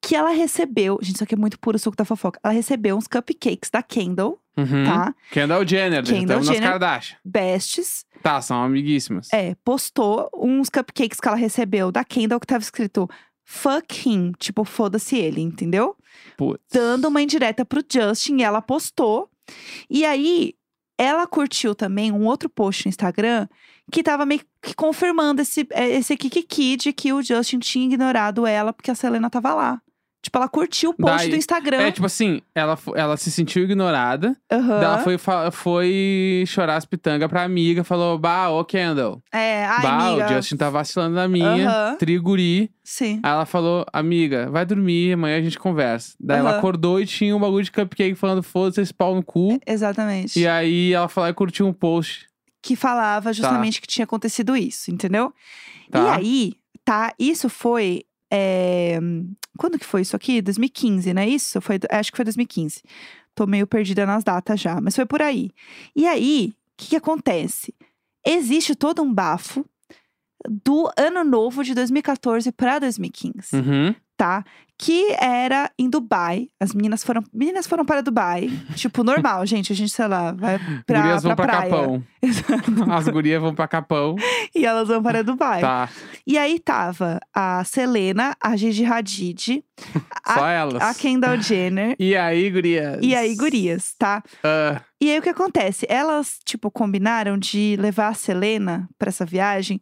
que 0.01 0.15
ela 0.15 0.29
recebeu. 0.31 0.97
Gente, 1.01 1.15
isso 1.15 1.23
aqui 1.23 1.35
é 1.35 1.37
muito 1.37 1.59
puro 1.59 1.77
suco 1.77 1.95
da 1.97 2.05
fofoca. 2.05 2.39
Ela 2.43 2.53
recebeu 2.53 2.95
uns 2.97 3.07
cupcakes 3.07 3.69
da 3.69 3.83
Kendall, 3.83 4.39
Uhum. 4.57 4.83
tá? 4.85 5.15
Kendall 5.31 5.65
Jenner, 5.65 6.03
Kendall 6.03 6.19
estamos 6.21 6.47
nas 6.47 6.55
Jenner. 6.57 6.69
Kardashian. 6.71 7.17
Bestes. 7.23 8.05
Tá, 8.21 8.41
são 8.41 8.61
amiguíssimas. 8.61 9.29
É, 9.31 9.55
postou 9.63 10.29
uns 10.35 10.69
cupcakes 10.69 11.19
que 11.21 11.27
ela 11.29 11.37
recebeu 11.37 11.93
da 11.93 12.03
Kendall 12.03 12.41
que 12.41 12.47
tava 12.47 12.61
escrito 12.61 13.09
fuck 13.51 14.07
him, 14.07 14.31
tipo, 14.37 14.63
foda-se 14.63 15.17
ele, 15.17 15.41
entendeu? 15.41 15.97
Putz. 16.37 16.61
Dando 16.71 17.07
uma 17.07 17.19
indireta 17.19 17.65
pro 17.65 17.83
Justin 17.91 18.37
e 18.37 18.43
ela 18.43 18.61
postou. 18.61 19.27
E 19.89 20.05
aí, 20.05 20.53
ela 20.95 21.25
curtiu 21.25 21.73
também 21.73 22.11
um 22.11 22.27
outro 22.27 22.47
post 22.47 22.85
no 22.85 22.89
Instagram 22.89 23.47
que 23.91 24.03
tava 24.03 24.23
meio 24.23 24.41
que 24.61 24.75
confirmando 24.75 25.41
esse, 25.41 25.67
eh, 25.71 25.95
esse 25.95 26.15
kikiki 26.15 26.77
de 26.77 26.93
que 26.93 27.11
o 27.11 27.23
Justin 27.23 27.57
tinha 27.57 27.85
ignorado 27.85 28.45
ela 28.45 28.71
porque 28.71 28.91
a 28.91 28.95
Selena 28.95 29.31
tava 29.31 29.55
lá. 29.55 29.81
Tipo, 30.21 30.37
ela 30.37 30.49
curtiu 30.49 30.89
o 30.89 30.93
post 30.93 31.17
Daí- 31.17 31.29
do 31.29 31.35
Instagram. 31.37 31.77
É, 31.77 31.91
tipo 31.91 32.05
assim, 32.05 32.41
ela, 32.53 32.77
ela 32.93 33.15
se 33.15 33.31
sentiu 33.31 33.63
ignorada. 33.63 34.35
Daí 34.49 34.59
Ela 34.83 34.97
foi, 34.99 35.17
foi 35.53 36.43
chorar 36.45 36.75
as 36.75 36.85
pitangas 36.85 37.29
pra 37.29 37.43
amiga. 37.43 37.83
Falou, 37.85 38.17
bah, 38.17 38.49
ô 38.49 38.65
Kendall. 38.65 39.21
É, 39.31 39.65
ai, 39.65 39.81
bah, 39.81 40.07
amiga. 40.09 40.25
o 40.25 40.27
Justin 40.33 40.57
tá 40.57 40.69
vacilando 40.69 41.15
na 41.15 41.27
minha. 41.27 41.69
Aham. 41.69 41.95
Triguri. 41.95 42.69
Sim. 42.83 43.19
Aí 43.23 43.31
ela 43.31 43.45
falou, 43.45 43.85
amiga, 43.93 44.49
vai 44.51 44.65
dormir, 44.65 45.13
amanhã 45.13 45.37
a 45.37 45.41
gente 45.41 45.57
conversa. 45.57 46.15
Daí 46.19 46.39
ela 46.39 46.49
Aham. 46.49 46.57
acordou 46.59 46.99
e 46.99 47.05
tinha 47.05 47.35
um 47.35 47.39
bagulho 47.39 47.63
de 47.63 47.71
cupcake 47.71 48.15
falando, 48.15 48.43
foda-se 48.43 48.81
esse 48.81 48.93
pau 48.93 49.15
no 49.15 49.23
cu. 49.23 49.57
Exatamente. 49.65 50.37
E 50.39 50.45
aí 50.47 50.91
ela 50.91 51.07
falou 51.07 51.29
e 51.29 51.33
curtiu 51.33 51.65
um 51.65 51.73
post. 51.73 52.27
Que 52.61 52.75
falava 52.75 53.31
justamente 53.31 53.79
que 53.79 53.87
tinha 53.87 54.03
acontecido 54.03 54.57
isso, 54.57 54.91
entendeu? 54.91 55.31
E 55.87 55.91
Tá. 55.91 56.15
aí, 56.15 56.53
tá, 56.83 57.13
isso 57.17 57.47
foi. 57.47 58.03
É, 58.31 58.99
Quando 59.57 59.79
que 59.79 59.85
foi 59.85 60.01
isso 60.01 60.15
aqui? 60.15 60.41
2015, 60.41 61.13
não 61.13 61.21
é 61.21 61.27
isso? 61.27 61.59
Foi... 61.61 61.79
Acho 61.89 62.11
que 62.11 62.17
foi 62.17 62.25
2015. 62.25 62.81
Tô 63.35 63.45
meio 63.47 63.65
perdida 63.67 64.05
nas 64.05 64.23
datas 64.23 64.59
já, 64.59 64.79
mas 64.81 64.95
foi 64.95 65.05
por 65.05 65.21
aí. 65.21 65.49
E 65.95 66.05
aí, 66.07 66.53
o 66.53 66.71
que, 66.77 66.89
que 66.89 66.95
acontece? 66.95 67.73
Existe 68.25 68.75
todo 68.75 69.01
um 69.01 69.13
bafo 69.13 69.65
do 70.47 70.89
ano 70.97 71.23
novo 71.23 71.63
de 71.63 71.73
2014 71.73 72.51
para 72.51 72.79
2015, 72.79 73.55
Uhum. 73.55 73.95
Tá? 74.19 74.43
Que 74.77 75.13
era 75.19 75.69
em 75.77 75.89
Dubai. 75.89 76.47
As 76.59 76.73
meninas 76.73 77.03
foram, 77.03 77.21
meninas 77.33 77.65
foram 77.67 77.83
para 77.85 78.01
Dubai, 78.01 78.49
tipo 78.75 79.03
normal, 79.03 79.45
gente. 79.45 79.71
A 79.73 79.75
gente 79.75 79.91
sei 79.91 80.07
lá, 80.07 80.31
vai 80.33 80.59
pra, 80.85 81.01
gurias 81.01 81.23
vão 81.23 81.35
pra 81.35 81.45
pra, 81.45 81.55
praia. 81.57 81.69
Capão. 81.71 82.03
As 82.95 83.07
gurias 83.07 83.41
vão 83.41 83.55
pra 83.55 83.67
Capão. 83.67 84.15
E 84.55 84.65
elas 84.65 84.87
vão 84.89 85.01
para 85.01 85.23
Dubai. 85.23 85.61
Tá. 85.61 85.89
E 86.27 86.37
aí 86.37 86.59
tava 86.59 87.19
a 87.33 87.63
Selena, 87.63 88.35
a 88.41 88.55
Gigi 88.57 88.85
Hadid, 88.85 89.63
Só 90.33 90.47
elas. 90.47 90.81
a 90.81 90.93
Kendall 90.93 91.41
Jenner 91.41 91.95
E 91.99 92.15
aí, 92.15 92.49
gurias? 92.49 92.99
e 93.01 93.15
aí 93.15 93.35
gurias, 93.35 93.95
tá? 93.97 94.21
Ah, 94.43 94.81
E 95.01 95.09
aí 95.11 95.19
o 95.19 95.21
que 95.21 95.29
acontece? 95.29 95.85
Elas, 95.89 96.39
tipo, 96.45 96.69
combinaram 96.71 97.37
de 97.37 97.75
levar 97.79 98.09
a 98.09 98.13
Selena 98.13 98.87
pra 98.97 99.09
essa 99.09 99.25
viagem 99.25 99.81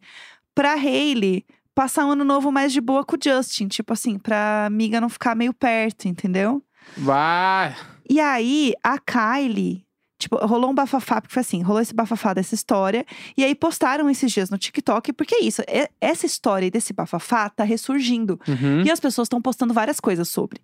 pra 0.54 0.72
Hailey 0.74 1.44
passar 1.78 2.04
um 2.06 2.10
ano 2.10 2.24
novo 2.24 2.50
mais 2.50 2.72
de 2.72 2.80
boa 2.80 3.04
com 3.04 3.14
o 3.14 3.18
Justin, 3.22 3.68
tipo 3.68 3.92
assim, 3.92 4.18
pra 4.18 4.66
amiga 4.66 5.00
não 5.00 5.08
ficar 5.08 5.36
meio 5.36 5.54
perto, 5.54 6.08
entendeu? 6.08 6.60
vai. 6.96 7.76
E 8.10 8.18
aí 8.18 8.72
a 8.82 8.98
Kylie 8.98 9.86
Tipo, 10.20 10.36
rolou 10.44 10.72
um 10.72 10.74
bafafá, 10.74 11.20
porque 11.20 11.32
foi 11.32 11.42
assim, 11.42 11.62
rolou 11.62 11.80
esse 11.80 11.94
bafafá 11.94 12.34
dessa 12.34 12.52
história. 12.52 13.06
E 13.36 13.44
aí 13.44 13.54
postaram 13.54 14.10
esses 14.10 14.32
dias 14.32 14.50
no 14.50 14.58
TikTok, 14.58 15.12
porque 15.12 15.36
é 15.36 15.44
isso, 15.44 15.62
é- 15.68 15.88
essa 16.00 16.26
história 16.26 16.68
desse 16.68 16.92
bafafá 16.92 17.48
tá 17.48 17.62
ressurgindo. 17.62 18.40
Uhum. 18.48 18.82
E 18.84 18.90
as 18.90 18.98
pessoas 18.98 19.26
estão 19.26 19.40
postando 19.40 19.72
várias 19.72 20.00
coisas 20.00 20.28
sobre. 20.28 20.60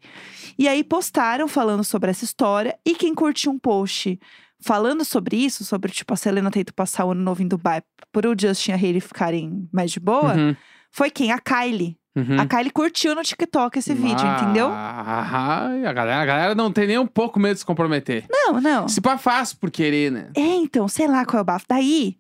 E 0.59 0.67
aí 0.67 0.83
postaram 0.83 1.47
falando 1.47 1.85
sobre 1.85 2.11
essa 2.11 2.25
história. 2.25 2.77
E 2.85 2.97
quem 2.97 3.15
curtiu 3.15 3.53
um 3.53 3.59
post 3.61 4.19
falando 4.61 5.05
sobre 5.05 5.37
isso, 5.37 5.65
sobre 5.65 5.93
tipo 5.93 6.13
a 6.13 6.17
Selena 6.17 6.51
tenta 6.51 6.73
passar 6.73 7.05
o 7.05 7.13
ano 7.13 7.23
novo 7.23 7.41
em 7.41 7.47
Dubai 7.47 7.81
por 8.11 8.27
o 8.27 8.35
Justin 8.37 8.73
e 8.73 8.75
a 8.75 8.77
Hailey 8.77 9.01
ficarem 9.01 9.69
mais 9.73 9.93
de 9.93 10.01
boa, 10.01 10.35
Uhum. 10.35 10.57
Foi 10.95 11.11
quem? 11.11 11.33
A 11.33 11.39
Kylie. 11.39 11.97
Uhum. 12.17 12.41
A 12.41 12.47
Kylie 12.47 12.71
curtiu 12.71 13.13
no 13.15 13.23
TikTok 13.23 13.77
esse 13.81 13.93
vídeo, 13.93 14.25
entendeu? 14.25 14.69
Ah, 14.71 15.67
a 15.89 15.93
galera, 15.93 16.23
a 16.23 16.25
galera 16.25 16.55
não 16.55 16.71
tem 16.71 16.87
nem 16.87 16.97
um 16.99 17.07
pouco 17.09 17.41
medo 17.41 17.55
de 17.55 17.59
se 17.61 17.67
comprometer. 17.67 18.25
Não, 18.31 18.61
não. 18.61 18.87
Se 18.89 19.01
pá 19.01 19.19
fácil 19.19 19.57
por 19.59 19.69
querer, 19.71 20.13
né? 20.13 20.29
É, 20.37 20.41
então, 20.41 20.87
sei 20.87 21.09
lá 21.09 21.25
qual 21.27 21.39
é 21.39 21.43
o 21.43 21.45
bafo. 21.45 21.67
Daí, 21.69 22.17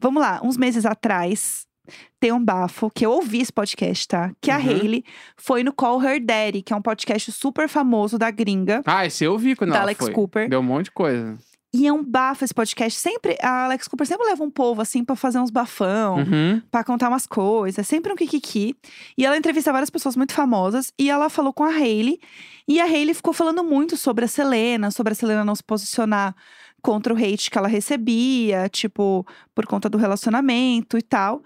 vamos 0.00 0.22
lá, 0.22 0.40
uns 0.42 0.56
meses 0.56 0.86
atrás, 0.86 1.66
tem 2.18 2.32
um 2.32 2.42
bafo 2.42 2.90
que 2.90 3.04
eu 3.04 3.10
ouvi 3.10 3.42
esse 3.42 3.52
podcast, 3.52 4.08
tá? 4.08 4.32
Que 4.40 4.50
a 4.50 4.56
Uhum. 4.56 4.62
Hailey 4.70 5.04
foi 5.36 5.62
no 5.62 5.74
Call 5.74 6.02
Her 6.02 6.24
Daddy, 6.24 6.62
que 6.62 6.72
é 6.72 6.76
um 6.76 6.80
podcast 6.80 7.30
super 7.30 7.68
famoso 7.68 8.16
da 8.16 8.30
gringa. 8.30 8.80
Ah, 8.86 9.04
esse 9.04 9.24
eu 9.24 9.36
vi 9.36 9.54
quando 9.54 9.70
Da 9.72 9.76
ela 9.76 9.84
Alex 9.84 10.00
foi. 10.06 10.12
Cooper. 10.14 10.48
Deu 10.48 10.60
um 10.60 10.62
monte 10.62 10.86
de 10.86 10.92
coisa. 10.92 11.36
E 11.76 11.88
é 11.88 11.92
um 11.92 12.04
bafo 12.04 12.44
esse 12.44 12.54
podcast. 12.54 13.00
Sempre, 13.00 13.36
a 13.42 13.64
Alex 13.64 13.88
Cooper 13.88 14.06
sempre 14.06 14.28
leva 14.28 14.44
um 14.44 14.50
povo, 14.50 14.80
assim, 14.80 15.04
pra 15.04 15.16
fazer 15.16 15.40
uns 15.40 15.50
bafão. 15.50 16.18
Uhum. 16.18 16.62
Pra 16.70 16.84
contar 16.84 17.08
umas 17.08 17.26
coisas, 17.26 17.80
é 17.80 17.82
sempre 17.82 18.12
um 18.12 18.16
kikiki. 18.16 18.76
E 19.18 19.26
ela 19.26 19.36
entrevista 19.36 19.72
várias 19.72 19.90
pessoas 19.90 20.14
muito 20.14 20.32
famosas 20.32 20.92
e 20.96 21.10
ela 21.10 21.28
falou 21.28 21.52
com 21.52 21.64
a 21.64 21.70
Hailey. 21.70 22.20
E 22.68 22.80
a 22.80 22.84
Hailey 22.84 23.12
ficou 23.12 23.32
falando 23.32 23.64
muito 23.64 23.96
sobre 23.96 24.24
a 24.24 24.28
Selena, 24.28 24.92
sobre 24.92 25.14
a 25.14 25.16
Selena 25.16 25.44
não 25.44 25.56
se 25.56 25.64
posicionar 25.64 26.36
contra 26.80 27.12
o 27.12 27.16
hate 27.16 27.50
que 27.50 27.58
ela 27.58 27.66
recebia, 27.66 28.68
tipo, 28.68 29.26
por 29.52 29.66
conta 29.66 29.88
do 29.88 29.98
relacionamento 29.98 30.96
e 30.96 31.02
tal. 31.02 31.42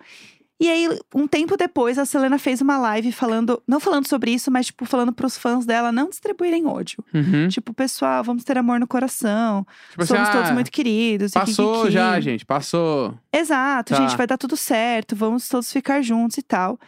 E 0.61 0.69
aí, 0.69 0.99
um 1.15 1.29
tempo 1.29 1.57
depois, 1.57 1.99
a 1.99 2.05
Selena 2.05 2.39
fez 2.39 2.61
uma 2.61 2.79
live 2.79 3.13
falando, 3.13 3.63
não 3.67 3.79
falando 3.79 4.09
sobre 4.09 4.33
isso, 4.33 4.51
mas, 4.51 4.67
tipo, 4.67 4.85
falando 4.85 5.13
pros 5.13 5.39
fãs 5.39 5.65
dela 5.65 5.93
não 5.93 6.09
distribuírem 6.09 6.67
ódio. 6.67 7.05
Uhum. 7.15 7.47
Tipo, 7.49 7.73
pessoal, 7.73 8.25
vamos 8.25 8.43
ter 8.43 8.59
amor 8.59 8.81
no 8.81 8.87
coração. 8.87 9.65
Tipo 9.91 10.03
assim, 10.03 10.15
somos 10.15 10.29
todos 10.31 10.51
ah, 10.51 10.55
muito 10.55 10.73
queridos. 10.73 11.33
Passou 11.33 11.89
já, 11.91 12.19
gente. 12.19 12.45
Passou. 12.45 13.15
Exato, 13.39 13.95
Tá. 13.95 14.01
gente, 14.01 14.17
vai 14.17 14.27
dar 14.27 14.37
tudo 14.37 14.57
certo, 14.57 15.15
vamos 15.17 15.49
todos 15.49 15.73
ficar 15.73 16.03
juntos 16.03 16.39
e 16.39 16.43
tal. 16.43 16.79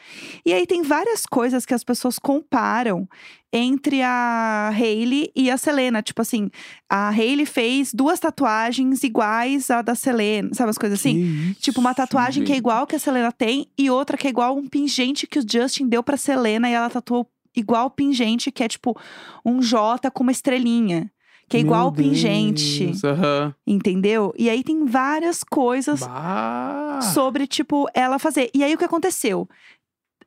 E 0.44 0.52
aí 0.52 0.66
tem 0.66 0.82
várias 0.82 1.24
coisas 1.26 1.64
que 1.64 1.74
as 1.74 1.84
pessoas 1.84 2.18
comparam 2.18 3.08
entre 3.52 4.00
a 4.02 4.70
Hailey 4.74 5.30
e 5.34 5.50
a 5.50 5.56
Selena. 5.56 6.02
Tipo 6.02 6.22
assim, 6.22 6.50
a 6.88 7.08
Hailey 7.08 7.46
fez 7.46 7.92
duas 7.92 8.20
tatuagens 8.20 9.02
iguais 9.02 9.70
à 9.70 9.82
da 9.82 9.94
Selena, 9.94 10.50
sabe 10.52 10.70
as 10.70 10.78
coisas 10.78 10.98
assim? 11.00 11.54
Que 11.54 11.60
Tipo, 11.60 11.80
uma 11.80 11.94
tatuagem 11.94 12.44
que 12.44 12.52
é 12.52 12.54
gente. 12.54 12.58
igual 12.62 12.86
que 12.86 12.96
a 12.96 12.98
Selena 12.98 13.32
tem 13.32 13.66
e 13.76 13.90
outra 13.90 14.16
que 14.16 14.26
é 14.26 14.30
igual 14.30 14.56
um 14.56 14.66
pingente 14.68 15.26
que 15.26 15.38
o 15.38 15.44
Justin 15.48 15.88
deu 15.88 16.02
pra 16.02 16.16
Selena 16.16 16.68
e 16.68 16.72
ela 16.72 16.88
tatuou 16.90 17.28
igual 17.56 17.86
o 17.86 17.90
pingente, 17.90 18.52
que 18.52 18.62
é 18.62 18.68
tipo 18.68 18.96
um 19.44 19.60
J 19.60 20.10
com 20.10 20.22
uma 20.22 20.32
estrelinha. 20.32 21.10
Que 21.50 21.56
é 21.56 21.60
igual 21.60 21.88
o 21.88 21.92
pingente, 21.92 22.92
Aham. 23.04 23.52
entendeu? 23.66 24.32
E 24.38 24.48
aí 24.48 24.62
tem 24.62 24.84
várias 24.86 25.42
coisas 25.42 26.00
Bah. 26.00 27.00
sobre, 27.12 27.44
tipo, 27.44 27.88
ela 27.92 28.20
fazer. 28.20 28.50
E 28.54 28.62
aí 28.62 28.72
o 28.72 28.78
que 28.78 28.84
aconteceu? 28.84 29.48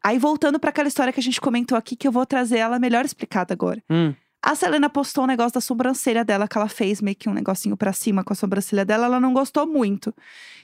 Aí 0.03 0.19
voltando 0.19 0.59
pra 0.59 0.69
aquela 0.69 0.89
história 0.89 1.13
que 1.13 1.21
a 1.21 1.23
gente 1.23 1.39
comentou 1.39 1.77
aqui, 1.77 1.95
que 1.95 2.05
eu 2.05 2.11
vou 2.11 2.25
trazer 2.25 2.57
ela 2.57 2.77
melhor 2.77 3.05
explicada 3.05 3.53
agora. 3.53 3.81
Hum. 3.89 4.13
A 4.45 4.53
Selena 4.53 4.89
postou 4.89 5.23
um 5.23 5.27
negócio 5.27 5.53
da 5.53 5.61
sobrancelha 5.61 6.25
dela, 6.25 6.45
que 6.45 6.57
ela 6.57 6.67
fez 6.67 7.01
meio 7.01 7.15
que 7.15 7.29
um 7.29 7.33
negocinho 7.33 7.77
pra 7.77 7.93
cima 7.93 8.21
com 8.25 8.33
a 8.33 8.35
sobrancelha 8.35 8.83
dela. 8.83 9.05
Ela 9.05 9.17
não 9.21 9.33
gostou 9.33 9.65
muito. 9.65 10.13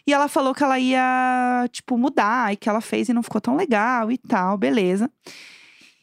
E 0.06 0.12
ela 0.12 0.28
falou 0.28 0.54
que 0.54 0.62
ela 0.62 0.78
ia, 0.78 1.66
tipo, 1.72 1.98
mudar 1.98 2.52
e 2.52 2.58
que 2.58 2.68
ela 2.68 2.82
fez 2.82 3.08
e 3.08 3.14
não 3.14 3.24
ficou 3.24 3.40
tão 3.40 3.56
legal 3.56 4.12
e 4.12 4.18
tal, 4.18 4.58
beleza. 4.58 5.10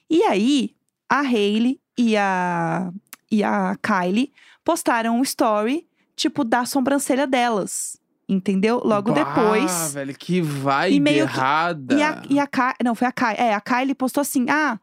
E 0.09 0.23
aí, 0.23 0.71
a 1.11 1.21
Hailey 1.21 1.79
e 1.99 2.17
a, 2.17 2.91
e 3.31 3.43
a 3.43 3.77
Kylie 3.83 4.33
postaram 4.65 5.19
um 5.19 5.23
story, 5.23 5.87
tipo, 6.15 6.45
da 6.45 6.65
sobrancelha 6.65 7.27
delas. 7.27 7.99
Entendeu? 8.29 8.81
Logo 8.85 9.13
Bah, 9.13 9.23
depois. 9.23 9.95
velho, 9.95 10.13
que 10.17 10.41
vibe 10.41 10.97
E 10.97 11.01
meio 11.01 11.29
que- 11.29 11.33
errada. 11.37 11.95
E 11.95 12.03
a, 12.03 12.23
e 12.29 12.41
a 12.41 12.49
não, 12.83 12.95
foi 12.95 13.07
a 13.07 13.13
Kai, 13.13 13.37
é, 13.39 13.55
a 13.55 13.61
Kylie 13.61 13.95
postou 13.95 14.21
assim, 14.21 14.47
ah, 14.51 14.79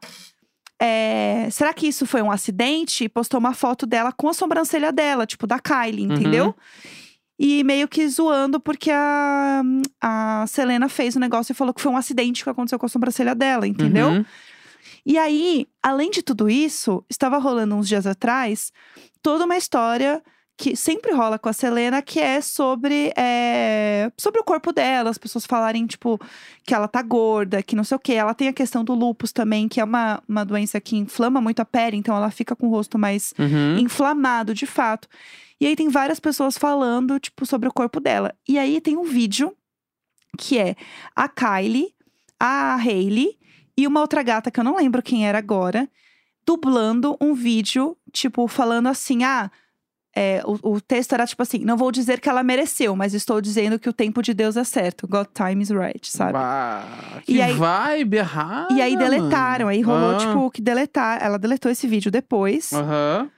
é, 0.80 1.48
será 1.50 1.72
que 1.74 1.86
isso 1.86 2.06
foi 2.06 2.22
um 2.22 2.30
acidente? 2.30 3.04
E 3.04 3.08
postou 3.08 3.38
uma 3.38 3.52
foto 3.54 3.86
dela 3.86 4.12
com 4.12 4.28
a 4.28 4.34
sobrancelha 4.34 4.90
dela, 4.92 5.26
tipo, 5.26 5.46
da 5.46 5.58
Kylie, 5.58 6.06
Uhum. 6.06 6.14
entendeu? 6.14 6.54
E 7.38 7.64
meio 7.64 7.88
que 7.88 8.08
zoando 8.08 8.60
porque 8.60 8.90
a, 8.90 9.62
a 10.00 10.44
Selena 10.46 10.88
fez 10.88 11.16
o 11.16 11.20
negócio 11.20 11.52
e 11.52 11.54
falou 11.54 11.74
que 11.74 11.80
foi 11.80 11.90
um 11.90 11.96
acidente 11.96 12.44
que 12.44 12.48
aconteceu 12.50 12.78
com 12.78 12.86
a 12.86 12.88
sobrancelha 12.88 13.34
dela, 13.34 13.66
entendeu? 13.66 14.08
Uhum. 14.08 14.24
E 15.06 15.18
aí, 15.18 15.66
além 15.82 16.10
de 16.10 16.22
tudo 16.22 16.48
isso, 16.48 17.04
estava 17.10 17.38
rolando 17.38 17.74
uns 17.74 17.88
dias 17.88 18.06
atrás 18.06 18.72
toda 19.22 19.44
uma 19.44 19.56
história 19.56 20.22
que 20.56 20.76
sempre 20.76 21.12
rola 21.12 21.36
com 21.36 21.48
a 21.48 21.52
Selena, 21.52 22.00
que 22.00 22.20
é 22.20 22.40
sobre, 22.40 23.12
é, 23.16 24.12
sobre 24.16 24.40
o 24.40 24.44
corpo 24.44 24.72
dela, 24.72 25.10
as 25.10 25.18
pessoas 25.18 25.44
falarem, 25.44 25.84
tipo, 25.84 26.16
que 26.64 26.72
ela 26.72 26.86
tá 26.86 27.02
gorda, 27.02 27.60
que 27.60 27.74
não 27.74 27.82
sei 27.82 27.96
o 27.96 27.98
quê. 28.00 28.12
Ela 28.12 28.34
tem 28.34 28.46
a 28.46 28.52
questão 28.52 28.84
do 28.84 28.94
lúpus 28.94 29.32
também, 29.32 29.66
que 29.68 29.80
é 29.80 29.84
uma, 29.84 30.22
uma 30.28 30.44
doença 30.44 30.80
que 30.80 30.96
inflama 30.96 31.40
muito 31.40 31.58
a 31.60 31.64
pele, 31.64 31.96
então 31.96 32.16
ela 32.16 32.30
fica 32.30 32.54
com 32.54 32.68
o 32.68 32.70
rosto 32.70 32.96
mais 32.96 33.34
Uhum. 33.36 33.78
inflamado, 33.78 34.54
de 34.54 34.64
fato. 34.64 35.08
E 35.60 35.66
aí 35.66 35.74
tem 35.74 35.88
várias 35.88 36.20
pessoas 36.20 36.56
falando, 36.56 37.18
tipo, 37.18 37.44
sobre 37.44 37.68
o 37.68 37.72
corpo 37.72 37.98
dela. 37.98 38.32
E 38.48 38.56
aí 38.56 38.80
tem 38.80 38.96
um 38.96 39.04
vídeo 39.04 39.52
que 40.38 40.56
é 40.58 40.76
a 41.16 41.28
Kylie, 41.28 41.92
a 42.38 42.76
Hailey 42.76 43.36
e 43.76 43.86
uma 43.86 44.00
outra 44.00 44.22
gata 44.22 44.50
que 44.50 44.58
eu 44.60 44.64
não 44.64 44.76
lembro 44.76 45.02
quem 45.02 45.26
era 45.26 45.38
agora, 45.38 45.88
dublando 46.46 47.16
um 47.20 47.34
vídeo, 47.34 47.96
tipo, 48.12 48.46
falando 48.48 48.88
assim: 48.88 49.24
ah. 49.24 49.50
é, 50.14 50.42
o, 50.44 50.74
o 50.74 50.80
texto 50.80 51.12
era 51.12 51.26
tipo 51.26 51.42
assim: 51.42 51.58
não 51.64 51.76
vou 51.76 51.90
dizer 51.90 52.20
que 52.20 52.28
ela 52.28 52.42
mereceu, 52.42 52.94
mas 52.94 53.14
estou 53.14 53.40
dizendo 53.40 53.78
que 53.78 53.88
o 53.88 53.92
tempo 53.92 54.22
de 54.22 54.32
Deus 54.34 54.56
é 54.56 54.64
certo. 54.64 55.08
God 55.08 55.26
time 55.34 55.62
is 55.62 55.70
right, 55.70 56.06
sabe? 56.10 56.32
Bah, 56.34 56.84
E 57.26 57.34
que 57.34 57.40
aí- 57.42 57.52
vibe 57.54 58.16
errada. 58.18 58.72
E 58.74 58.80
aí 58.82 58.96
deletaram, 58.96 59.68
aí 59.68 59.80
rolou, 59.80 60.14
Ah. 60.16 60.18
tipo, 60.18 60.50
que 60.50 60.60
deletar. 60.62 61.22
Ela 61.22 61.38
deletou 61.38 61.70
esse 61.70 61.86
vídeo 61.86 62.10
depois. 62.10 62.72
Aham. 62.72 63.30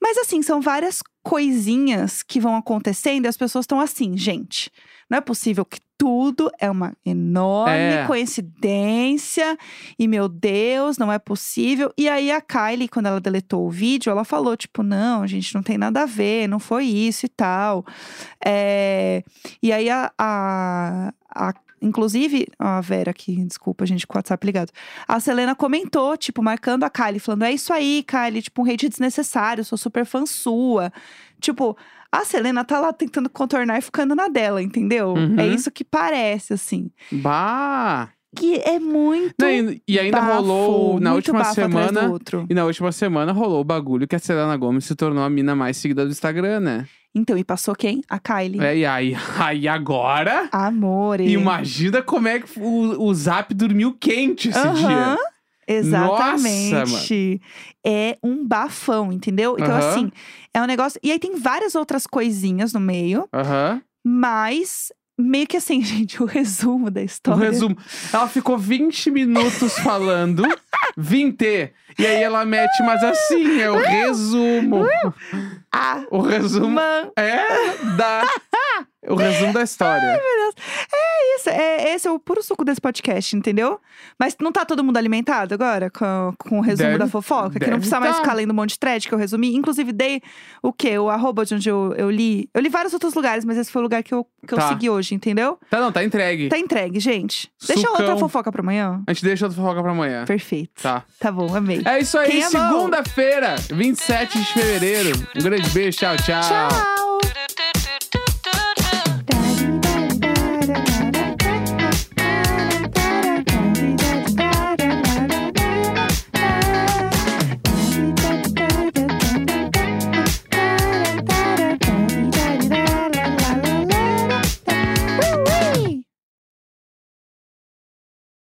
Mas 0.00 0.16
assim, 0.18 0.42
são 0.42 0.60
várias 0.60 1.02
coisinhas 1.24 2.22
que 2.22 2.38
vão 2.38 2.54
acontecendo 2.56 3.24
e 3.24 3.28
as 3.28 3.36
pessoas 3.36 3.64
estão 3.64 3.80
assim, 3.80 4.16
gente. 4.16 4.70
Não 5.08 5.18
é 5.18 5.20
possível 5.20 5.64
que 5.64 5.78
tudo 5.96 6.50
é 6.60 6.70
uma 6.70 6.92
enorme 7.04 7.72
É. 7.72 8.06
coincidência. 8.06 9.56
E 9.98 10.06
meu 10.06 10.28
Deus, 10.28 10.96
não 10.98 11.12
é 11.12 11.18
possível. 11.18 11.92
E 11.96 12.08
aí 12.08 12.30
a 12.30 12.40
Kylie, 12.40 12.88
quando 12.88 13.06
ela 13.06 13.20
deletou 13.20 13.66
o 13.66 13.70
vídeo, 13.70 14.10
ela 14.10 14.24
falou: 14.24 14.56
tipo, 14.56 14.82
não, 14.82 15.26
gente, 15.26 15.54
não 15.54 15.62
tem 15.62 15.76
nada 15.78 16.02
a 16.02 16.06
ver, 16.06 16.46
não 16.48 16.58
foi 16.60 16.84
isso 16.84 17.26
e 17.26 17.28
tal. 17.28 17.84
É, 18.44 19.22
E 19.62 19.72
aí 19.72 19.88
a. 19.90 20.12
a, 20.18 21.12
a- 21.34 21.54
Inclusive, 21.80 22.48
a 22.58 22.80
Vera 22.80 23.12
aqui, 23.12 23.36
desculpa, 23.44 23.86
gente, 23.86 24.04
com 24.04 24.14
o 24.14 24.18
WhatsApp 24.18 24.44
ligado. 24.44 24.72
A 25.06 25.20
Selena 25.20 25.54
comentou, 25.54 26.16
tipo, 26.16 26.42
marcando 26.42 26.82
a 26.82 26.90
Kylie, 26.90 27.20
falando: 27.20 27.44
é 27.44 27.52
isso 27.52 27.72
aí, 27.72 28.02
Kylie, 28.04 28.42
tipo, 28.42 28.62
um 28.62 28.68
hate 28.68 28.88
desnecessário, 28.88 29.64
sou 29.64 29.78
super 29.78 30.04
fã 30.04 30.26
sua. 30.26 30.92
Tipo, 31.40 31.76
a 32.12 32.24
Selena 32.24 32.64
tá 32.64 32.80
lá 32.80 32.92
tentando 32.92 33.28
contornar 33.28 33.78
e 33.78 33.82
ficando 33.82 34.14
na 34.14 34.28
dela, 34.28 34.62
entendeu? 34.62 35.10
Uhum. 35.10 35.38
É 35.38 35.46
isso 35.46 35.70
que 35.70 35.84
parece, 35.84 36.52
assim. 36.54 36.90
Bah. 37.12 38.08
Que 38.36 38.56
é 38.56 38.78
muito. 38.78 39.34
Não, 39.40 39.48
e, 39.48 39.82
e 39.88 39.98
ainda 39.98 40.20
bafo, 40.20 40.32
rolou 40.34 41.00
na 41.00 41.14
última 41.14 41.44
semana. 41.44 42.08
outro. 42.08 42.46
E 42.48 42.54
na 42.54 42.64
última 42.64 42.92
semana 42.92 43.32
rolou 43.32 43.60
o 43.60 43.64
bagulho 43.64 44.06
que 44.06 44.14
a 44.14 44.18
Selena 44.18 44.56
Gomes 44.56 44.84
se 44.84 44.94
tornou 44.94 45.24
a 45.24 45.30
mina 45.30 45.56
mais 45.56 45.78
seguida 45.78 46.04
do 46.04 46.10
Instagram, 46.10 46.60
né? 46.60 46.86
Então, 47.14 47.38
e 47.38 47.42
passou 47.42 47.74
quem? 47.74 48.02
A 48.08 48.18
Kylie. 48.18 48.60
É, 48.60 48.76
e 48.76 48.86
aí, 48.86 49.16
aí 49.40 49.66
agora. 49.66 50.48
Amor. 50.52 51.20
Imagina 51.20 52.02
como 52.02 52.28
é 52.28 52.40
que 52.40 52.60
o, 52.60 53.02
o 53.02 53.14
Zap 53.14 53.52
dormiu 53.54 53.96
quente 53.98 54.50
esse 54.50 54.72
dia. 54.74 55.16
Exatamente. 55.68 57.40
é 57.86 58.16
um 58.22 58.46
bafão, 58.46 59.12
entendeu? 59.12 59.56
Então, 59.58 59.74
Aham. 59.74 59.88
assim, 59.90 60.12
é 60.54 60.62
um 60.62 60.66
negócio. 60.66 60.98
E 61.02 61.12
aí 61.12 61.18
tem 61.18 61.36
várias 61.36 61.74
outras 61.74 62.06
coisinhas 62.06 62.72
no 62.72 62.80
meio, 62.80 63.28
Aham. 63.32 63.82
mas 64.04 64.92
meio 65.18 65.46
que 65.46 65.56
assim, 65.56 65.80
gente, 65.84 66.22
o 66.22 66.26
resumo 66.26 66.90
da 66.90 67.00
O 67.00 67.04
história. 67.04 67.50
resumo. 67.50 67.76
Ela 68.12 68.28
ficou 68.28 68.56
20 68.56 69.10
minutos 69.10 69.74
falando. 69.80 70.42
20. 70.96 71.72
E 71.98 72.06
aí 72.06 72.22
ela 72.22 72.44
mete, 72.44 72.82
mas 72.82 73.02
assim, 73.04 73.60
é 73.60 73.70
o 73.70 73.78
resumo. 73.78 74.84
Ah, 75.72 76.04
O 76.10 76.20
resumo 76.20 76.68
man, 76.70 77.10
é 77.16 77.36
da. 77.96 78.26
O 79.08 79.14
resumo 79.14 79.52
da 79.52 79.62
história. 79.62 80.20
isso, 81.36 81.48
é, 81.50 81.94
esse 81.94 82.06
é 82.08 82.10
o 82.10 82.18
puro 82.18 82.42
suco 82.42 82.64
desse 82.64 82.80
podcast, 82.80 83.36
entendeu? 83.36 83.80
Mas 84.18 84.36
não 84.40 84.50
tá 84.52 84.64
todo 84.64 84.82
mundo 84.84 84.96
alimentado 84.96 85.54
agora 85.54 85.90
com, 85.90 86.32
com 86.38 86.58
o 86.58 86.60
resumo 86.60 86.88
Deve- 86.90 86.98
da 86.98 87.08
fofoca? 87.08 87.58
Que 87.58 87.70
não 87.70 87.78
precisa 87.78 88.00
mais 88.00 88.16
tá. 88.16 88.20
ficar 88.22 88.34
lendo 88.34 88.50
um 88.50 88.54
monte 88.54 88.70
de 88.70 88.78
thread 88.78 89.06
que 89.08 89.14
eu 89.14 89.18
resumi. 89.18 89.54
Inclusive, 89.54 89.92
dei 89.92 90.20
o 90.62 90.72
quê? 90.72 90.98
O 90.98 91.08
arroba 91.08 91.44
de 91.44 91.54
onde 91.54 91.68
eu, 91.68 91.94
eu 91.96 92.10
li. 92.10 92.48
Eu 92.52 92.60
li 92.60 92.68
vários 92.68 92.92
outros 92.92 93.14
lugares, 93.14 93.44
mas 93.44 93.56
esse 93.56 93.70
foi 93.70 93.80
o 93.80 93.84
lugar 93.84 94.02
que 94.02 94.12
eu, 94.12 94.26
que 94.46 94.54
eu 94.54 94.58
Tá. 94.58 94.68
segui 94.68 94.90
hoje, 94.90 95.14
entendeu? 95.14 95.58
Tá, 95.70 95.80
não, 95.80 95.92
tá 95.92 96.02
entregue. 96.04 96.48
Tá 96.48 96.58
entregue, 96.58 96.98
gente. 97.00 97.50
Deixa 97.66 97.82
Sucão. 97.82 98.00
outra 98.00 98.16
fofoca 98.16 98.50
pra 98.52 98.60
amanhã. 98.62 99.02
A 99.06 99.12
gente 99.12 99.24
deixa 99.24 99.46
outra 99.46 99.60
fofoca 99.62 99.82
pra 99.82 99.92
amanhã. 99.92 100.24
Perfeito. 100.24 100.82
Tá. 100.82 101.04
Tá 101.18 101.30
bom, 101.32 101.54
amei. 101.54 101.82
É 101.84 101.98
isso 102.00 102.18
aí, 102.18 102.42
segunda-feira, 102.42 103.54
27 103.72 104.38
de 104.38 104.46
fevereiro. 104.52 105.18
Um 105.36 105.42
grande 105.42 105.68
beijo, 105.70 105.98
tchau, 105.98 106.16
tchau. 106.16 106.40
Tchau! 106.42 107.07